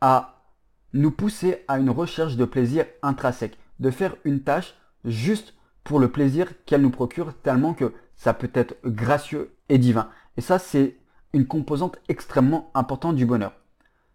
à 0.00 0.44
nous 0.92 1.10
pousser 1.10 1.64
à 1.68 1.78
une 1.78 1.90
recherche 1.90 2.36
de 2.36 2.44
plaisir 2.44 2.86
intrinsèque, 3.02 3.58
de 3.80 3.90
faire 3.90 4.16
une 4.24 4.40
tâche 4.40 4.74
juste 5.04 5.54
pour 5.84 6.00
le 6.00 6.10
plaisir 6.10 6.48
qu'elle 6.64 6.80
nous 6.80 6.90
procure, 6.90 7.34
tellement 7.42 7.74
que 7.74 7.92
ça 8.14 8.32
peut 8.32 8.50
être 8.54 8.76
gracieux 8.84 9.52
et 9.68 9.78
divin. 9.78 10.08
Et 10.36 10.40
ça, 10.40 10.58
c'est 10.58 10.96
une 11.32 11.46
composante 11.46 11.98
extrêmement 12.08 12.70
importante 12.74 13.16
du 13.16 13.26
bonheur. 13.26 13.52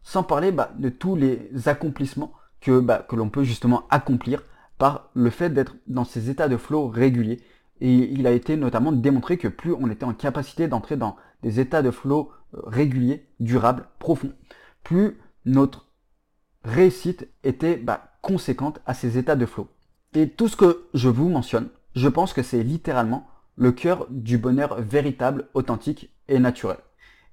Sans 0.01 0.23
parler 0.23 0.51
bah, 0.51 0.71
de 0.77 0.89
tous 0.89 1.15
les 1.15 1.49
accomplissements 1.67 2.33
que, 2.59 2.79
bah, 2.79 3.05
que 3.07 3.15
l'on 3.15 3.29
peut 3.29 3.43
justement 3.43 3.83
accomplir 3.89 4.43
par 4.77 5.11
le 5.13 5.29
fait 5.29 5.51
d'être 5.51 5.75
dans 5.87 6.05
ces 6.05 6.29
états 6.29 6.47
de 6.47 6.57
flow 6.57 6.87
réguliers. 6.87 7.41
Et 7.81 8.11
il 8.11 8.25
a 8.25 8.31
été 8.31 8.57
notamment 8.57 8.91
démontré 8.91 9.37
que 9.37 9.47
plus 9.47 9.73
on 9.73 9.89
était 9.89 10.05
en 10.05 10.13
capacité 10.13 10.67
d'entrer 10.67 10.97
dans 10.97 11.15
des 11.43 11.59
états 11.59 11.81
de 11.83 11.91
flow 11.91 12.31
réguliers, 12.53 13.27
durables, 13.39 13.87
profonds, 13.99 14.33
plus 14.83 15.19
notre 15.45 15.87
réussite 16.63 17.27
était 17.43 17.77
bah, 17.77 18.11
conséquente 18.21 18.81
à 18.85 18.93
ces 18.93 19.17
états 19.17 19.35
de 19.35 19.45
flow. 19.45 19.67
Et 20.13 20.29
tout 20.29 20.47
ce 20.47 20.55
que 20.55 20.87
je 20.93 21.09
vous 21.09 21.29
mentionne, 21.29 21.69
je 21.95 22.07
pense 22.07 22.33
que 22.33 22.43
c'est 22.43 22.63
littéralement 22.63 23.27
le 23.55 23.71
cœur 23.71 24.07
du 24.09 24.37
bonheur 24.37 24.81
véritable, 24.81 25.47
authentique 25.53 26.13
et 26.27 26.39
naturel. 26.39 26.77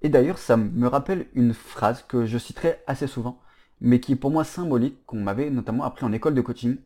Et 0.03 0.09
d'ailleurs, 0.09 0.39
ça 0.39 0.57
me 0.57 0.87
rappelle 0.87 1.27
une 1.35 1.55
phrase 1.55 2.05
que 2.07 2.27
je 2.27 2.39
citerai 2.39 2.79
assez 2.87 3.07
souvent, 3.07 3.41
mais 3.81 4.01
qui 4.01 4.13
est 4.13 4.17
pour 4.17 4.31
moi 4.31 4.45
symbolique, 4.45 5.05
qu'on 5.07 5.21
m'avait 5.21 5.51
notamment 5.51 5.85
appris 5.85 6.05
en 6.05 6.13
école 6.13 6.35
de 6.35 6.41
coaching, 6.41 6.77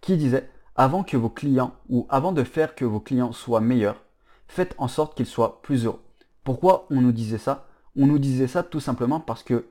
qui 0.00 0.16
disait 0.16 0.50
avant 0.74 1.04
que 1.04 1.16
vos 1.16 1.28
clients 1.28 1.74
ou 1.88 2.06
avant 2.08 2.32
de 2.32 2.44
faire 2.44 2.74
que 2.74 2.84
vos 2.84 3.00
clients 3.00 3.32
soient 3.32 3.60
meilleurs, 3.60 4.02
faites 4.48 4.74
en 4.78 4.88
sorte 4.88 5.16
qu'ils 5.16 5.26
soient 5.26 5.62
plus 5.62 5.84
heureux. 5.84 6.02
Pourquoi 6.44 6.86
on 6.90 7.00
nous 7.00 7.12
disait 7.12 7.38
ça? 7.38 7.66
On 7.96 8.06
nous 8.06 8.18
disait 8.18 8.48
ça 8.48 8.62
tout 8.62 8.80
simplement 8.80 9.20
parce 9.20 9.42
que 9.42 9.66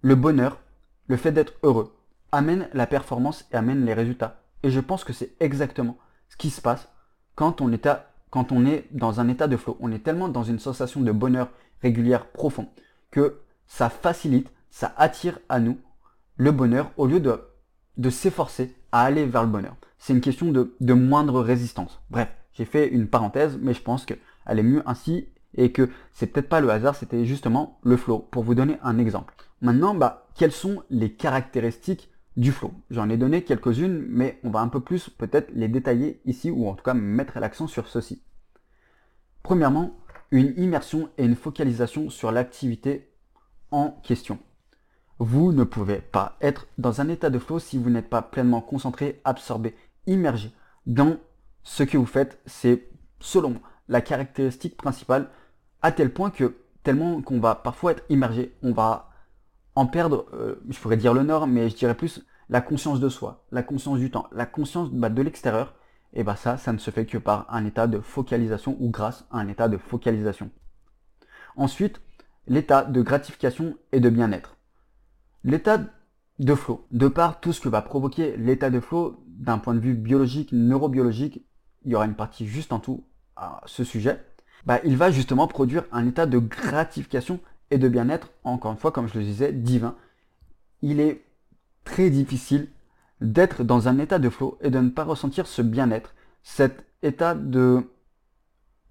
le 0.00 0.14
bonheur, 0.14 0.60
le 1.08 1.16
fait 1.16 1.32
d'être 1.32 1.54
heureux, 1.62 1.94
amène 2.32 2.68
la 2.72 2.86
performance 2.86 3.46
et 3.52 3.56
amène 3.56 3.84
les 3.84 3.94
résultats. 3.94 4.42
Et 4.62 4.70
je 4.70 4.80
pense 4.80 5.04
que 5.04 5.12
c'est 5.12 5.34
exactement 5.40 5.98
ce 6.28 6.36
qui 6.36 6.50
se 6.50 6.60
passe 6.60 6.88
quand 7.34 7.60
on, 7.60 7.72
est 7.72 8.86
dans 8.92 9.20
un 9.20 9.28
état 9.28 9.46
de 9.46 9.56
flow. 9.56 9.76
On 9.80 9.92
est 9.92 10.02
tellement 10.02 10.28
dans 10.28 10.42
une 10.42 10.58
sensation 10.58 11.00
de 11.00 11.12
bonheur 11.12 11.50
régulière, 11.82 12.26
profond, 12.26 12.68
que 13.10 13.40
ça 13.66 13.90
facilite, 13.90 14.50
ça 14.70 14.94
attire 14.96 15.38
à 15.48 15.60
nous 15.60 15.78
le 16.36 16.52
bonheur 16.52 16.90
au 16.96 17.06
lieu 17.06 17.20
de, 17.20 17.40
de 17.96 18.10
s'efforcer 18.10 18.74
à 18.92 19.02
aller 19.02 19.26
vers 19.26 19.42
le 19.42 19.48
bonheur. 19.48 19.76
C'est 19.98 20.12
une 20.12 20.20
question 20.20 20.50
de, 20.50 20.74
de 20.80 20.94
moindre 20.94 21.40
résistance. 21.40 22.00
Bref, 22.10 22.28
j'ai 22.52 22.64
fait 22.64 22.88
une 22.88 23.06
parenthèse, 23.06 23.58
mais 23.60 23.74
je 23.74 23.82
pense 23.82 24.06
qu'elle 24.06 24.18
est 24.46 24.62
mieux 24.62 24.82
ainsi 24.86 25.28
et 25.56 25.72
que 25.72 25.88
c'est 26.12 26.26
peut-être 26.26 26.48
pas 26.48 26.60
le 26.60 26.70
hasard, 26.70 26.94
c'était 26.94 27.24
justement 27.24 27.78
le 27.82 27.96
flow, 27.96 28.18
pour 28.18 28.42
vous 28.42 28.54
donner 28.54 28.78
un 28.82 28.98
exemple. 28.98 29.34
Maintenant, 29.60 29.94
bah, 29.94 30.28
quelles 30.36 30.52
sont 30.52 30.82
les 30.90 31.12
caractéristiques 31.12 32.10
du 32.36 32.52
flow? 32.52 32.72
J'en 32.90 33.08
ai 33.08 33.16
donné 33.16 33.42
quelques-unes, 33.42 34.04
mais 34.08 34.38
on 34.44 34.50
va 34.50 34.60
un 34.60 34.68
peu 34.68 34.80
plus 34.80 35.08
peut-être 35.08 35.50
les 35.54 35.68
détailler 35.68 36.20
ici, 36.24 36.50
ou 36.50 36.68
en 36.68 36.74
tout 36.74 36.84
cas 36.84 36.94
mettre 36.94 37.38
l'accent 37.40 37.66
sur 37.66 37.88
ceci. 37.88 38.22
Premièrement, 39.42 39.96
une 40.30 40.54
immersion 40.56 41.08
et 41.18 41.24
une 41.24 41.36
focalisation 41.36 42.10
sur 42.10 42.32
l'activité 42.32 43.12
en 43.70 43.90
question. 44.02 44.38
Vous 45.18 45.52
ne 45.52 45.64
pouvez 45.64 46.00
pas 46.00 46.36
être 46.40 46.66
dans 46.76 47.00
un 47.00 47.08
état 47.08 47.30
de 47.30 47.38
flow 47.38 47.58
si 47.58 47.78
vous 47.78 47.88
n'êtes 47.88 48.10
pas 48.10 48.22
pleinement 48.22 48.60
concentré, 48.60 49.20
absorbé, 49.24 49.74
immergé 50.06 50.52
dans 50.84 51.16
ce 51.62 51.84
que 51.84 51.96
vous 51.96 52.06
faites. 52.06 52.38
C'est 52.44 52.90
selon 53.18 53.50
moi 53.50 53.60
la 53.88 54.00
caractéristique 54.00 54.76
principale 54.76 55.30
à 55.86 55.92
tel 55.92 56.12
point 56.12 56.30
que 56.30 56.56
tellement 56.82 57.22
qu'on 57.22 57.38
va 57.38 57.54
parfois 57.54 57.92
être 57.92 58.02
immergé, 58.08 58.56
on 58.60 58.72
va 58.72 59.10
en 59.76 59.86
perdre, 59.86 60.26
euh, 60.34 60.56
je 60.68 60.80
pourrais 60.80 60.96
dire 60.96 61.14
le 61.14 61.22
nord, 61.22 61.46
mais 61.46 61.68
je 61.70 61.76
dirais 61.76 61.94
plus 61.94 62.26
la 62.48 62.60
conscience 62.60 62.98
de 62.98 63.08
soi, 63.08 63.44
la 63.52 63.62
conscience 63.62 64.00
du 64.00 64.10
temps, 64.10 64.26
la 64.32 64.46
conscience 64.46 64.90
bah, 64.90 65.10
de 65.10 65.22
l'extérieur 65.22 65.76
et 66.12 66.24
bien 66.24 66.34
ça, 66.34 66.56
ça 66.56 66.72
ne 66.72 66.78
se 66.78 66.90
fait 66.90 67.06
que 67.06 67.18
par 67.18 67.46
un 67.54 67.64
état 67.64 67.86
de 67.86 68.00
focalisation 68.00 68.76
ou 68.80 68.90
grâce 68.90 69.26
à 69.30 69.38
un 69.38 69.46
état 69.46 69.68
de 69.68 69.76
focalisation. 69.76 70.50
Ensuite, 71.54 72.00
l'état 72.48 72.82
de 72.82 73.00
gratification 73.00 73.76
et 73.92 74.00
de 74.00 74.10
bien-être. 74.10 74.56
L'état 75.44 75.78
de 76.40 76.54
flow. 76.56 76.84
De 76.90 77.06
par 77.06 77.38
tout 77.38 77.52
ce 77.52 77.60
que 77.60 77.68
va 77.68 77.80
provoquer 77.80 78.36
l'état 78.36 78.70
de 78.70 78.80
flow 78.80 79.22
d'un 79.28 79.58
point 79.58 79.74
de 79.74 79.80
vue 79.80 79.94
biologique, 79.94 80.50
neurobiologique, 80.50 81.46
il 81.84 81.92
y 81.92 81.94
aura 81.94 82.06
une 82.06 82.16
partie 82.16 82.48
juste 82.48 82.72
en 82.72 82.80
tout 82.80 83.04
à 83.36 83.60
ce 83.66 83.84
sujet, 83.84 84.20
bah, 84.66 84.80
il 84.84 84.96
va 84.96 85.10
justement 85.10 85.46
produire 85.46 85.84
un 85.92 86.06
état 86.06 86.26
de 86.26 86.38
gratification 86.38 87.40
et 87.70 87.78
de 87.78 87.88
bien-être, 87.88 88.30
encore 88.44 88.72
une 88.72 88.78
fois, 88.78 88.92
comme 88.92 89.08
je 89.08 89.18
le 89.18 89.24
disais, 89.24 89.52
divin. 89.52 89.94
Il 90.82 91.00
est 91.00 91.22
très 91.84 92.10
difficile 92.10 92.68
d'être 93.20 93.64
dans 93.64 93.88
un 93.88 93.98
état 93.98 94.18
de 94.18 94.28
flow 94.28 94.58
et 94.60 94.70
de 94.70 94.78
ne 94.78 94.90
pas 94.90 95.04
ressentir 95.04 95.46
ce 95.46 95.62
bien-être, 95.62 96.14
cet 96.42 96.84
état 97.02 97.34
de, 97.34 97.88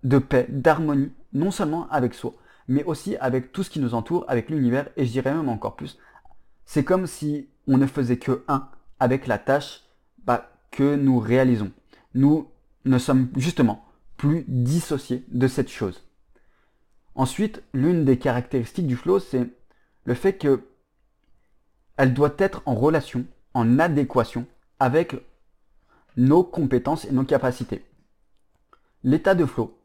de 0.04 0.18
paix, 0.18 0.48
d'harmonie, 0.50 1.12
non 1.34 1.52
seulement 1.52 1.88
avec 1.90 2.14
soi, 2.14 2.34
mais 2.68 2.84
aussi 2.86 3.18
avec 3.18 3.52
tout 3.52 3.64
ce 3.64 3.70
qui 3.70 3.80
nous 3.80 3.94
entoure, 3.94 4.26
avec 4.28 4.50
l'univers, 4.50 4.88
et 4.98 5.06
je 5.06 5.12
dirais 5.12 5.34
même 5.34 5.50
encore 5.50 5.76
plus. 5.76 5.98
C'est 6.66 6.84
comme 6.84 7.06
si 7.06 7.48
on 7.68 7.78
ne 7.78 7.86
faisait 7.86 8.18
que 8.18 8.44
un 8.48 8.70
avec 9.00 9.28
la 9.28 9.38
tâche 9.38 9.84
bah, 10.26 10.52
que 10.72 10.96
nous 10.96 11.20
réalisons. 11.20 11.72
Nous 12.14 12.48
ne 12.86 12.98
sommes 12.98 13.30
justement 13.36 13.85
plus 14.18 14.46
dissociés 14.48 15.24
de 15.30 15.48
cette 15.48 15.70
chose. 15.70 16.04
Ensuite, 17.16 17.64
l'une 17.74 18.06
des 18.06 18.18
caractéristiques 18.20 18.88
du 18.88 18.96
flow, 18.96 19.20
c'est 19.20 19.50
le 20.04 20.14
fait 20.14 20.34
que 20.34 20.68
elle 21.98 22.14
doit 22.14 22.36
être 22.38 22.62
en 22.66 22.76
relation, 22.76 23.26
en 23.54 23.80
adéquation 23.80 24.46
avec 24.80 25.16
nos 26.18 26.44
compétences 26.44 27.06
et 27.06 27.12
nos 27.12 27.24
capacités. 27.24 27.86
L'état 29.04 29.36
de 29.36 29.46
flow 29.46 29.78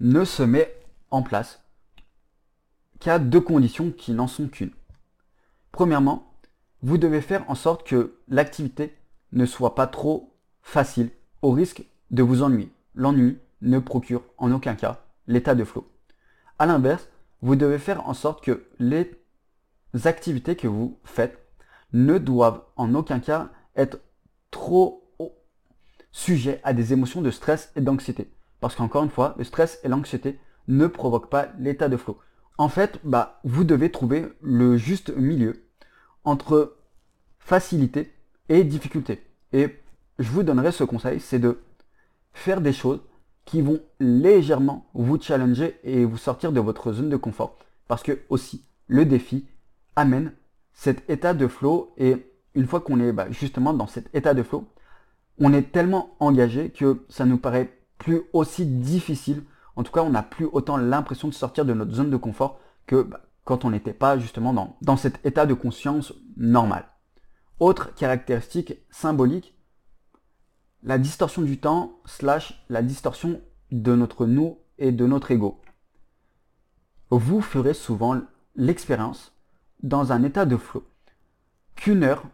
ne 0.00 0.24
se 0.24 0.42
met 0.42 0.74
en 1.10 1.22
place 1.22 1.62
qu'à 3.00 3.18
deux 3.18 3.40
conditions 3.40 3.90
qui 3.90 4.12
n'en 4.12 4.26
sont 4.26 4.48
qu'une. 4.48 4.72
Premièrement, 5.72 6.32
vous 6.82 6.98
devez 6.98 7.20
faire 7.20 7.48
en 7.50 7.54
sorte 7.54 7.86
que 7.86 8.18
l'activité 8.28 8.96
ne 9.32 9.46
soit 9.46 9.74
pas 9.74 9.86
trop 9.86 10.34
facile 10.62 11.10
au 11.42 11.52
risque 11.52 11.84
de 12.10 12.22
vous 12.22 12.42
ennuyer. 12.42 12.70
L'ennui 12.94 13.38
ne 13.62 13.78
procure 13.78 14.22
en 14.36 14.52
aucun 14.52 14.74
cas 14.74 15.04
l'état 15.26 15.54
de 15.54 15.64
flow. 15.64 15.90
A 16.58 16.66
l'inverse, 16.66 17.08
vous 17.42 17.56
devez 17.56 17.78
faire 17.78 18.08
en 18.08 18.14
sorte 18.14 18.42
que 18.42 18.66
les 18.78 19.10
activités 20.04 20.56
que 20.56 20.68
vous 20.68 20.98
faites 21.04 21.38
ne 21.92 22.18
doivent 22.18 22.62
en 22.76 22.94
aucun 22.94 23.20
cas 23.20 23.50
être 23.76 24.00
trop 24.50 25.04
sujets 26.10 26.60
à 26.64 26.72
des 26.72 26.92
émotions 26.92 27.22
de 27.22 27.30
stress 27.30 27.72
et 27.76 27.80
d'anxiété. 27.80 28.32
Parce 28.60 28.74
qu'encore 28.74 29.04
une 29.04 29.10
fois, 29.10 29.34
le 29.38 29.44
stress 29.44 29.78
et 29.84 29.88
l'anxiété 29.88 30.38
ne 30.66 30.86
provoquent 30.86 31.30
pas 31.30 31.48
l'état 31.58 31.88
de 31.88 31.96
flow. 31.96 32.18
En 32.58 32.68
fait, 32.68 32.98
bah, 33.04 33.40
vous 33.44 33.64
devez 33.64 33.90
trouver 33.90 34.26
le 34.42 34.76
juste 34.76 35.16
milieu 35.16 35.64
entre 36.24 36.76
facilité 37.38 38.12
et 38.48 38.64
difficulté. 38.64 39.22
Et 39.52 39.78
je 40.18 40.30
vous 40.30 40.42
donnerai 40.42 40.72
ce 40.72 40.84
conseil, 40.84 41.20
c'est 41.20 41.38
de 41.38 41.60
faire 42.32 42.60
des 42.60 42.72
choses 42.72 43.00
qui 43.48 43.62
vont 43.62 43.80
légèrement 43.98 44.90
vous 44.92 45.18
challenger 45.18 45.80
et 45.82 46.04
vous 46.04 46.18
sortir 46.18 46.52
de 46.52 46.60
votre 46.60 46.92
zone 46.92 47.08
de 47.08 47.16
confort. 47.16 47.56
Parce 47.86 48.02
que 48.02 48.18
aussi, 48.28 48.62
le 48.88 49.06
défi 49.06 49.48
amène 49.96 50.34
cet 50.74 51.08
état 51.08 51.32
de 51.32 51.48
flow 51.48 51.94
et 51.96 52.30
une 52.54 52.66
fois 52.66 52.80
qu'on 52.80 53.00
est 53.00 53.10
bah, 53.10 53.30
justement 53.30 53.72
dans 53.72 53.86
cet 53.86 54.14
état 54.14 54.34
de 54.34 54.42
flow, 54.42 54.68
on 55.38 55.54
est 55.54 55.72
tellement 55.72 56.14
engagé 56.20 56.68
que 56.68 57.06
ça 57.08 57.24
nous 57.24 57.38
paraît 57.38 57.72
plus 57.96 58.20
aussi 58.34 58.66
difficile. 58.66 59.42
En 59.76 59.82
tout 59.82 59.92
cas, 59.92 60.02
on 60.02 60.10
n'a 60.10 60.22
plus 60.22 60.44
autant 60.44 60.76
l'impression 60.76 61.28
de 61.28 61.34
sortir 61.34 61.64
de 61.64 61.72
notre 61.72 61.94
zone 61.94 62.10
de 62.10 62.18
confort 62.18 62.60
que 62.86 63.00
bah, 63.00 63.22
quand 63.44 63.64
on 63.64 63.70
n'était 63.70 63.94
pas 63.94 64.18
justement 64.18 64.52
dans, 64.52 64.76
dans 64.82 64.98
cet 64.98 65.24
état 65.24 65.46
de 65.46 65.54
conscience 65.54 66.12
normal. 66.36 66.84
Autre 67.60 67.94
caractéristique 67.94 68.74
symbolique, 68.90 69.54
la 70.82 70.98
distorsion 70.98 71.42
du 71.42 71.58
temps 71.58 71.98
slash 72.04 72.62
la 72.68 72.82
distorsion 72.82 73.40
de 73.70 73.94
notre 73.94 74.26
nous 74.26 74.58
et 74.78 74.92
de 74.92 75.06
notre 75.06 75.30
ego. 75.30 75.60
Vous 77.10 77.40
ferez 77.40 77.74
souvent 77.74 78.20
l'expérience 78.56 79.32
dans 79.82 80.12
un 80.12 80.22
état 80.22 80.44
de 80.44 80.56
flow 80.56 80.84
qu'une 81.74 82.02
heure 82.02 82.24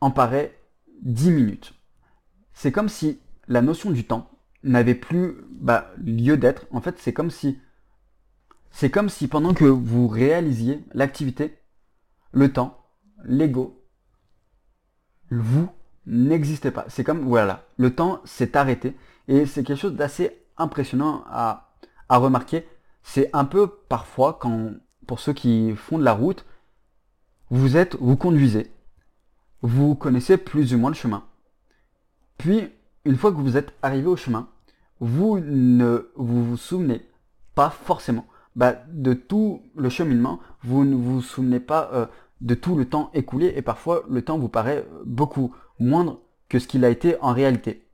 en 0.00 0.10
paraît 0.10 0.58
10 1.02 1.30
minutes. 1.30 1.74
C'est 2.52 2.72
comme 2.72 2.88
si 2.88 3.18
la 3.48 3.62
notion 3.62 3.90
du 3.90 4.04
temps 4.04 4.30
n'avait 4.62 4.94
plus 4.94 5.36
bah, 5.50 5.90
lieu 5.98 6.36
d'être. 6.36 6.66
En 6.70 6.80
fait, 6.80 6.98
c'est 6.98 7.12
comme 7.12 7.30
si 7.30 7.58
c'est 8.70 8.90
comme 8.90 9.08
si 9.08 9.26
pendant 9.26 9.54
que 9.54 9.64
vous 9.64 10.06
réalisiez 10.06 10.84
l'activité, 10.92 11.58
le 12.32 12.52
temps, 12.52 12.84
l'ego, 13.24 13.82
vous 15.30 15.70
n'existait 16.04 16.70
pas. 16.70 16.84
C'est 16.88 17.02
comme, 17.02 17.20
voilà, 17.20 17.64
le 17.78 17.94
temps 17.94 18.20
s'est 18.26 18.54
arrêté. 18.54 18.94
Et 19.28 19.46
c'est 19.46 19.64
quelque 19.64 19.80
chose 19.80 19.94
d'assez 19.94 20.45
impressionnant 20.58 21.24
à, 21.28 21.72
remarquer. 22.08 22.66
C'est 23.02 23.30
un 23.32 23.44
peu 23.44 23.66
parfois 23.66 24.38
quand, 24.40 24.70
pour 25.06 25.20
ceux 25.20 25.32
qui 25.32 25.74
font 25.74 25.98
de 25.98 26.04
la 26.04 26.12
route, 26.12 26.44
vous 27.50 27.76
êtes, 27.76 27.96
vous 27.96 28.16
conduisez, 28.16 28.72
vous 29.62 29.94
connaissez 29.94 30.36
plus 30.36 30.74
ou 30.74 30.78
moins 30.78 30.90
le 30.90 30.96
chemin. 30.96 31.24
Puis, 32.38 32.68
une 33.04 33.16
fois 33.16 33.30
que 33.30 33.38
vous 33.38 33.56
êtes 33.56 33.72
arrivé 33.82 34.06
au 34.06 34.16
chemin, 34.16 34.48
vous 35.00 35.38
ne 35.38 36.10
vous, 36.16 36.44
vous 36.44 36.56
souvenez 36.56 37.08
pas 37.54 37.70
forcément 37.70 38.26
bah, 38.56 38.74
de 38.88 39.14
tout 39.14 39.62
le 39.76 39.88
cheminement, 39.88 40.40
vous 40.62 40.84
ne 40.84 40.96
vous 40.96 41.20
souvenez 41.20 41.60
pas 41.60 41.90
euh, 41.92 42.06
de 42.40 42.54
tout 42.54 42.76
le 42.76 42.86
temps 42.86 43.10
écoulé 43.14 43.52
et 43.56 43.62
parfois 43.62 44.02
le 44.08 44.22
temps 44.22 44.38
vous 44.38 44.48
paraît 44.48 44.86
beaucoup 45.04 45.54
moindre 45.78 46.20
que 46.48 46.58
ce 46.58 46.66
qu'il 46.66 46.84
a 46.84 46.90
été 46.90 47.16
en 47.20 47.32
réalité. 47.32 47.85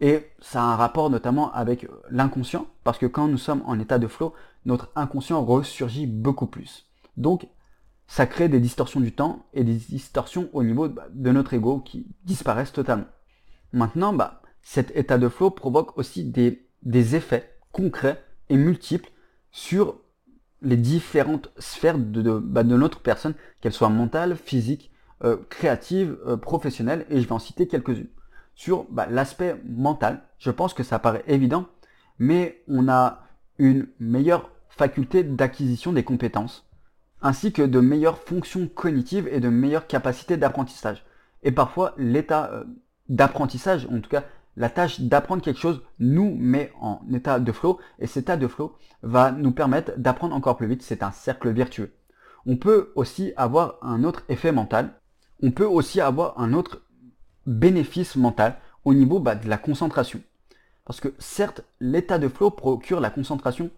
Et 0.00 0.26
ça 0.40 0.62
a 0.62 0.66
un 0.66 0.76
rapport 0.76 1.10
notamment 1.10 1.52
avec 1.52 1.86
l'inconscient, 2.10 2.66
parce 2.84 2.98
que 2.98 3.06
quand 3.06 3.28
nous 3.28 3.38
sommes 3.38 3.62
en 3.66 3.78
état 3.78 3.98
de 3.98 4.06
flow, 4.06 4.34
notre 4.64 4.90
inconscient 4.96 5.44
ressurgit 5.44 6.06
beaucoup 6.06 6.46
plus. 6.46 6.86
Donc, 7.16 7.46
ça 8.06 8.26
crée 8.26 8.48
des 8.48 8.60
distorsions 8.60 9.00
du 9.00 9.12
temps 9.12 9.46
et 9.52 9.62
des 9.62 9.74
distorsions 9.74 10.48
au 10.52 10.64
niveau 10.64 10.88
bah, 10.88 11.06
de 11.12 11.30
notre 11.30 11.54
ego 11.54 11.80
qui 11.80 12.06
disparaissent 12.24 12.72
totalement. 12.72 13.06
Maintenant, 13.72 14.12
bah, 14.12 14.42
cet 14.62 14.94
état 14.96 15.18
de 15.18 15.28
flow 15.28 15.50
provoque 15.50 15.96
aussi 15.96 16.24
des, 16.24 16.66
effets 17.14 17.56
concrets 17.72 18.22
et 18.48 18.56
multiples 18.56 19.10
sur 19.52 20.00
les 20.62 20.76
différentes 20.76 21.52
sphères 21.58 21.98
de, 21.98 22.38
bah, 22.38 22.64
de, 22.64 22.76
notre 22.76 23.00
personne, 23.00 23.34
qu'elles 23.60 23.72
soient 23.72 23.88
mentales, 23.90 24.36
physiques, 24.36 24.90
euh, 25.22 25.36
créatives, 25.48 26.18
euh, 26.26 26.36
professionnelles, 26.36 27.06
et 27.10 27.20
je 27.20 27.26
vais 27.26 27.32
en 27.32 27.38
citer 27.38 27.68
quelques-unes. 27.68 28.08
Sur 28.54 28.84
bah, 28.90 29.06
l'aspect 29.08 29.56
mental, 29.64 30.22
je 30.38 30.50
pense 30.50 30.74
que 30.74 30.82
ça 30.82 30.98
paraît 30.98 31.24
évident, 31.26 31.66
mais 32.18 32.62
on 32.68 32.88
a 32.88 33.22
une 33.58 33.88
meilleure 33.98 34.50
faculté 34.68 35.22
d'acquisition 35.24 35.92
des 35.92 36.04
compétences, 36.04 36.68
ainsi 37.22 37.52
que 37.52 37.62
de 37.62 37.80
meilleures 37.80 38.18
fonctions 38.18 38.68
cognitives 38.68 39.28
et 39.28 39.40
de 39.40 39.48
meilleures 39.48 39.86
capacités 39.86 40.36
d'apprentissage. 40.36 41.04
Et 41.42 41.52
parfois, 41.52 41.94
l'état 41.96 42.50
euh, 42.52 42.64
d'apprentissage, 43.08 43.86
en 43.90 44.00
tout 44.00 44.10
cas 44.10 44.24
la 44.56 44.68
tâche 44.68 45.00
d'apprendre 45.00 45.42
quelque 45.42 45.60
chose 45.60 45.82
nous 45.98 46.34
met 46.36 46.72
en 46.80 47.00
état 47.12 47.40
de 47.40 47.52
flow 47.52 47.78
et 47.98 48.06
cet 48.06 48.24
état 48.24 48.36
de 48.36 48.48
flow 48.48 48.76
va 49.02 49.32
nous 49.32 49.52
permettre 49.52 49.92
d'apprendre 49.96 50.34
encore 50.34 50.56
plus 50.56 50.66
vite. 50.66 50.82
C'est 50.82 51.02
un 51.02 51.12
cercle 51.12 51.50
vertueux. 51.50 51.94
On 52.46 52.56
peut 52.56 52.92
aussi 52.94 53.32
avoir 53.36 53.78
un 53.82 54.04
autre 54.04 54.22
effet 54.28 54.52
mental. 54.52 54.90
On 55.42 55.50
peut 55.50 55.64
aussi 55.64 56.00
avoir 56.00 56.38
un 56.38 56.52
autre 56.52 56.82
bénéfice 57.46 58.16
mental 58.16 58.56
au 58.84 58.94
niveau 58.94 59.20
bah, 59.20 59.34
de 59.34 59.48
la 59.48 59.58
concentration. 59.58 60.20
Parce 60.84 61.00
que 61.00 61.14
certes, 61.18 61.62
l'état 61.80 62.18
de 62.18 62.28
flow 62.28 62.50
procure 62.50 63.00
la 63.00 63.10
concentration, 63.10 63.70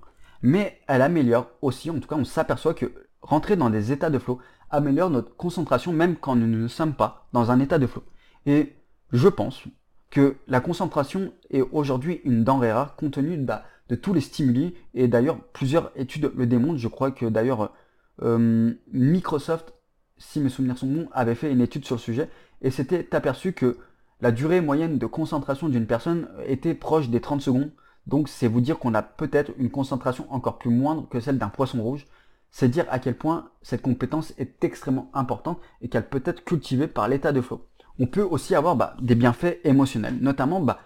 mais 0.42 0.81
elle 0.87 1.03
améliore 1.03 1.48
aussi, 1.61 1.90
en 1.90 1.98
tout 1.98 2.09
cas 2.09 2.16
on 2.16 2.25
s'aperçoit 2.25 2.75
que 2.75 2.92
rentrer 3.20 3.57
dans 3.57 3.70
des 3.70 3.92
états 3.92 4.11
de 4.11 4.18
flow 4.18 4.38
améliore 4.70 5.11
notre 5.11 5.37
concentration 5.37 5.92
même 5.92 6.16
quand 6.16 6.35
nous 6.35 6.46
ne 6.46 6.68
sommes 6.68 6.94
pas 6.94 7.29
dans 7.33 7.51
un 7.51 7.61
état 7.61 7.79
de 7.79 7.87
flow. 7.87 8.03
Et 8.46 8.75
je 9.12 9.29
pense, 9.29 9.64
que 10.12 10.37
la 10.46 10.61
concentration 10.61 11.33
est 11.51 11.62
aujourd'hui 11.62 12.20
une 12.25 12.44
denrée 12.44 12.70
rare 12.70 12.96
compte 12.96 13.14
tenu 13.14 13.38
bah, 13.38 13.64
de 13.88 13.96
tous 13.96 14.12
les 14.12 14.20
stimuli 14.20 14.75
et 14.94 15.09
d'ailleurs 15.09 15.40
plusieurs 15.55 15.90
études 15.96 16.31
le 16.37 16.46
démontrent. 16.46 16.79
Je 16.79 16.88
crois 16.88 17.11
que 17.11 17.25
d'ailleurs 17.27 17.72
euh, 18.20 18.75
Microsoft, 18.92 19.72
si 20.18 20.38
mes 20.38 20.51
souvenirs 20.51 20.77
sont 20.77 20.87
bons, 20.87 21.09
avait 21.12 21.35
fait 21.35 21.51
une 21.51 21.62
étude 21.62 21.87
sur 21.87 21.96
le 21.96 22.01
sujet 22.01 22.29
et 22.62 22.70
s'était 22.70 23.14
aperçu 23.14 23.53
que 23.53 23.79
la 24.20 24.33
durée 24.33 24.61
moyenne 24.61 24.98
de 24.98 25.07
concentration 25.07 25.68
d'une 25.68 25.87
personne 25.87 26.29
était 26.46 26.75
proche 26.75 27.11
des 27.11 27.20
30 27.20 27.42
secondes. 27.42 27.72
Donc 28.07 28.29
c'est 28.29 28.48
vous 28.48 28.61
dire 28.61 28.79
qu'on 28.79 28.94
a 28.94 29.03
peut-être 29.03 29.53
une 29.59 29.70
concentration 29.70 30.27
encore 30.33 30.59
plus 30.59 30.70
moindre 30.70 31.09
que 31.09 31.20
celle 31.20 31.38
d'un 31.38 31.48
poisson 31.48 31.83
rouge. 31.83 32.07
C'est 32.51 32.68
dire 32.68 32.87
à 32.90 32.98
quel 32.98 33.16
point 33.16 33.51
cette 33.62 33.83
compétence 33.83 34.33
est 34.38 34.62
extrêmement 34.64 35.11
importante 35.14 35.61
et 35.81 35.88
qu'elle 35.88 36.09
peut 36.09 36.22
être 36.25 36.44
cultivée 36.44 36.87
par 36.87 37.09
l'état 37.09 37.33
de 37.33 37.40
flow 37.40 37.66
on 37.98 38.07
peut 38.07 38.22
aussi 38.22 38.55
avoir 38.55 38.77
bah, 38.77 38.96
des 39.01 39.14
bienfaits 39.14 39.59
émotionnels. 39.64 40.18
Notamment, 40.20 40.61
bah, 40.61 40.81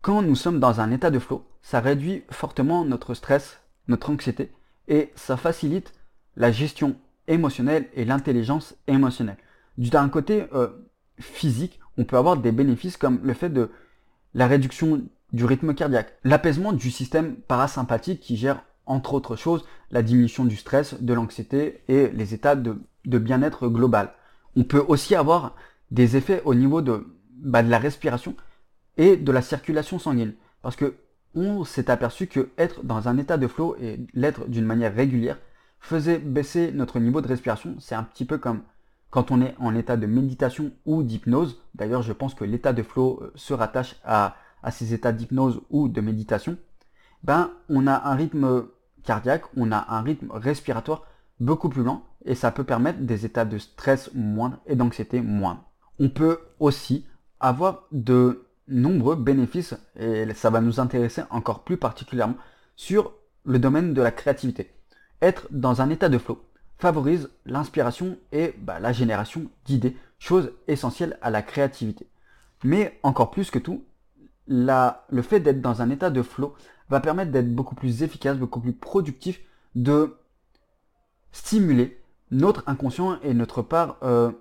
quand 0.00 0.22
nous 0.22 0.36
sommes 0.36 0.60
dans 0.60 0.80
un 0.80 0.90
état 0.90 1.10
de 1.10 1.18
flow, 1.18 1.44
ça 1.62 1.80
réduit 1.80 2.22
fortement 2.30 2.84
notre 2.84 3.14
stress, 3.14 3.60
notre 3.88 4.10
anxiété, 4.10 4.52
et 4.86 5.10
ça 5.16 5.36
facilite 5.36 5.92
la 6.36 6.52
gestion 6.52 6.96
émotionnelle 7.26 7.88
et 7.94 8.04
l'intelligence 8.04 8.76
émotionnelle. 8.86 9.38
D'un 9.78 10.08
côté 10.08 10.46
euh, 10.54 10.68
physique, 11.20 11.78
on 11.96 12.04
peut 12.04 12.16
avoir 12.16 12.36
des 12.36 12.50
bénéfices 12.52 12.96
comme 12.96 13.20
le 13.22 13.32
fait 13.32 13.48
de 13.48 13.70
la 14.34 14.48
réduction 14.48 15.02
du 15.32 15.44
rythme 15.44 15.72
cardiaque, 15.72 16.14
l'apaisement 16.24 16.72
du 16.72 16.90
système 16.90 17.36
parasympathique 17.36 18.20
qui 18.20 18.36
gère 18.36 18.62
entre 18.86 19.14
autres 19.14 19.36
choses 19.36 19.64
la 19.92 20.02
diminution 20.02 20.44
du 20.44 20.56
stress, 20.56 21.00
de 21.00 21.14
l'anxiété 21.14 21.82
et 21.88 22.08
les 22.08 22.34
états 22.34 22.56
de, 22.56 22.78
bien-être 23.04 23.68
global. 23.68 24.12
On 24.56 24.64
peut 24.64 24.84
aussi 24.86 25.14
avoir 25.14 25.54
des 25.92 26.16
effets 26.16 26.42
au 26.44 26.54
niveau 26.54 26.82
de, 26.82 27.06
bah, 27.30 27.62
de 27.62 27.70
la 27.70 27.78
respiration 27.78 28.34
et 28.96 29.16
de 29.16 29.32
la 29.32 29.42
circulation 29.42 29.98
sanguine. 29.98 30.34
Parce 30.60 30.76
que 30.76 30.96
on 31.34 31.64
s'est 31.64 31.90
aperçu 31.90 32.26
que 32.26 32.48
être 32.58 32.82
dans 32.84 33.06
un 33.06 33.16
état 33.16 33.36
de 33.36 33.46
flow 33.46 33.76
et 33.80 34.00
l'être 34.14 34.48
d'une 34.48 34.64
manière 34.64 34.94
régulière 34.94 35.38
faisait 35.78 36.18
baisser 36.18 36.72
notre 36.72 36.98
niveau 36.98 37.20
de 37.20 37.28
respiration. 37.28 37.76
C'est 37.78 37.94
un 37.94 38.02
petit 38.02 38.24
peu 38.24 38.38
comme 38.38 38.62
quand 39.10 39.30
on 39.30 39.40
est 39.40 39.54
en 39.58 39.74
état 39.74 39.96
de 39.96 40.06
méditation 40.06 40.72
ou 40.86 41.02
d'hypnose. 41.02 41.60
D'ailleurs, 41.74 42.02
je 42.02 42.12
pense 42.12 42.34
que 42.34 42.44
l'état 42.44 42.72
de 42.72 42.82
flow 42.82 43.20
euh, 43.22 43.32
se 43.34 43.54
rattache 43.54 43.96
à, 44.04 44.36
ces 44.70 44.92
états 44.92 45.12
d'hypnose 45.12 45.60
ou 45.70 45.88
de 45.88 46.00
méditation. 46.00 46.58
Ben, 47.22 47.50
on 47.68 47.86
a 47.86 48.08
un 48.08 48.14
rythme 48.14 48.66
cardiaque, 49.04 49.44
on 49.56 49.72
a 49.72 49.86
un 49.88 50.02
rythme 50.02 50.30
respiratoire 50.30 51.06
beaucoup 51.40 51.68
plus 51.68 51.82
lent 51.82 52.02
et 52.24 52.34
ça 52.34 52.50
peut 52.50 52.64
permettre 52.64 53.00
des 53.00 53.24
états 53.24 53.44
de 53.44 53.58
stress 53.58 54.10
moindres 54.14 54.58
et 54.66 54.76
d'anxiété 54.76 55.20
moindres. 55.20 55.64
On 55.98 56.10
peut 56.10 56.40
aussi 56.60 57.06
avoir 57.40 57.84
de 57.92 58.44
nombreux 58.66 59.16
bénéfices, 59.16 59.74
et 59.98 60.26
ça 60.34 60.50
va 60.50 60.60
nous 60.60 60.80
intéresser 60.80 61.22
encore 61.30 61.64
plus 61.64 61.78
particulièrement 61.78 62.36
sur 62.76 63.14
le 63.44 63.58
domaine 63.58 63.94
de 63.94 64.02
la 64.02 64.10
créativité. 64.10 64.70
Être 65.22 65.46
dans 65.50 65.80
un 65.80 65.88
état 65.90 66.08
de 66.08 66.18
flow 66.18 66.42
favorise 66.78 67.30
l'inspiration 67.44 68.16
et 68.32 68.54
bah, 68.58 68.80
la 68.80 68.92
génération 68.92 69.50
d'idées, 69.64 69.96
chose 70.18 70.52
essentielle 70.66 71.18
à 71.22 71.30
la 71.30 71.42
créativité. 71.42 72.06
Mais 72.64 72.98
encore 73.02 73.30
plus 73.30 73.50
que 73.50 73.58
tout, 73.58 73.84
le 74.46 75.22
fait 75.22 75.40
d'être 75.40 75.60
dans 75.60 75.82
un 75.82 75.90
état 75.90 76.10
de 76.10 76.22
flow 76.22 76.54
va 76.88 77.00
permettre 77.00 77.30
d'être 77.30 77.54
beaucoup 77.54 77.74
plus 77.74 78.02
efficace, 78.02 78.38
beaucoup 78.38 78.60
plus 78.60 78.72
productif, 78.72 79.40
de 79.74 80.16
stimuler 81.32 82.00
notre 82.30 82.62
inconscient 82.66 83.20
et 83.20 83.34
notre 83.34 83.62
part 83.62 83.98
euh, 84.02 84.32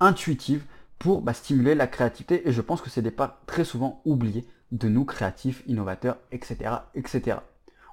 intuitive 0.00 0.64
pour 0.98 1.22
bah, 1.22 1.34
stimuler 1.34 1.74
la 1.74 1.86
créativité. 1.86 2.46
Et 2.48 2.52
je 2.52 2.60
pense 2.60 2.80
que 2.80 2.90
c'est 2.90 3.02
des 3.02 3.10
parts 3.10 3.38
très 3.46 3.64
souvent 3.64 4.02
oubliées 4.04 4.46
de 4.70 4.88
nous 4.88 5.04
créatifs, 5.04 5.62
innovateurs, 5.66 6.18
etc. 6.30 6.76
etc. 6.94 7.38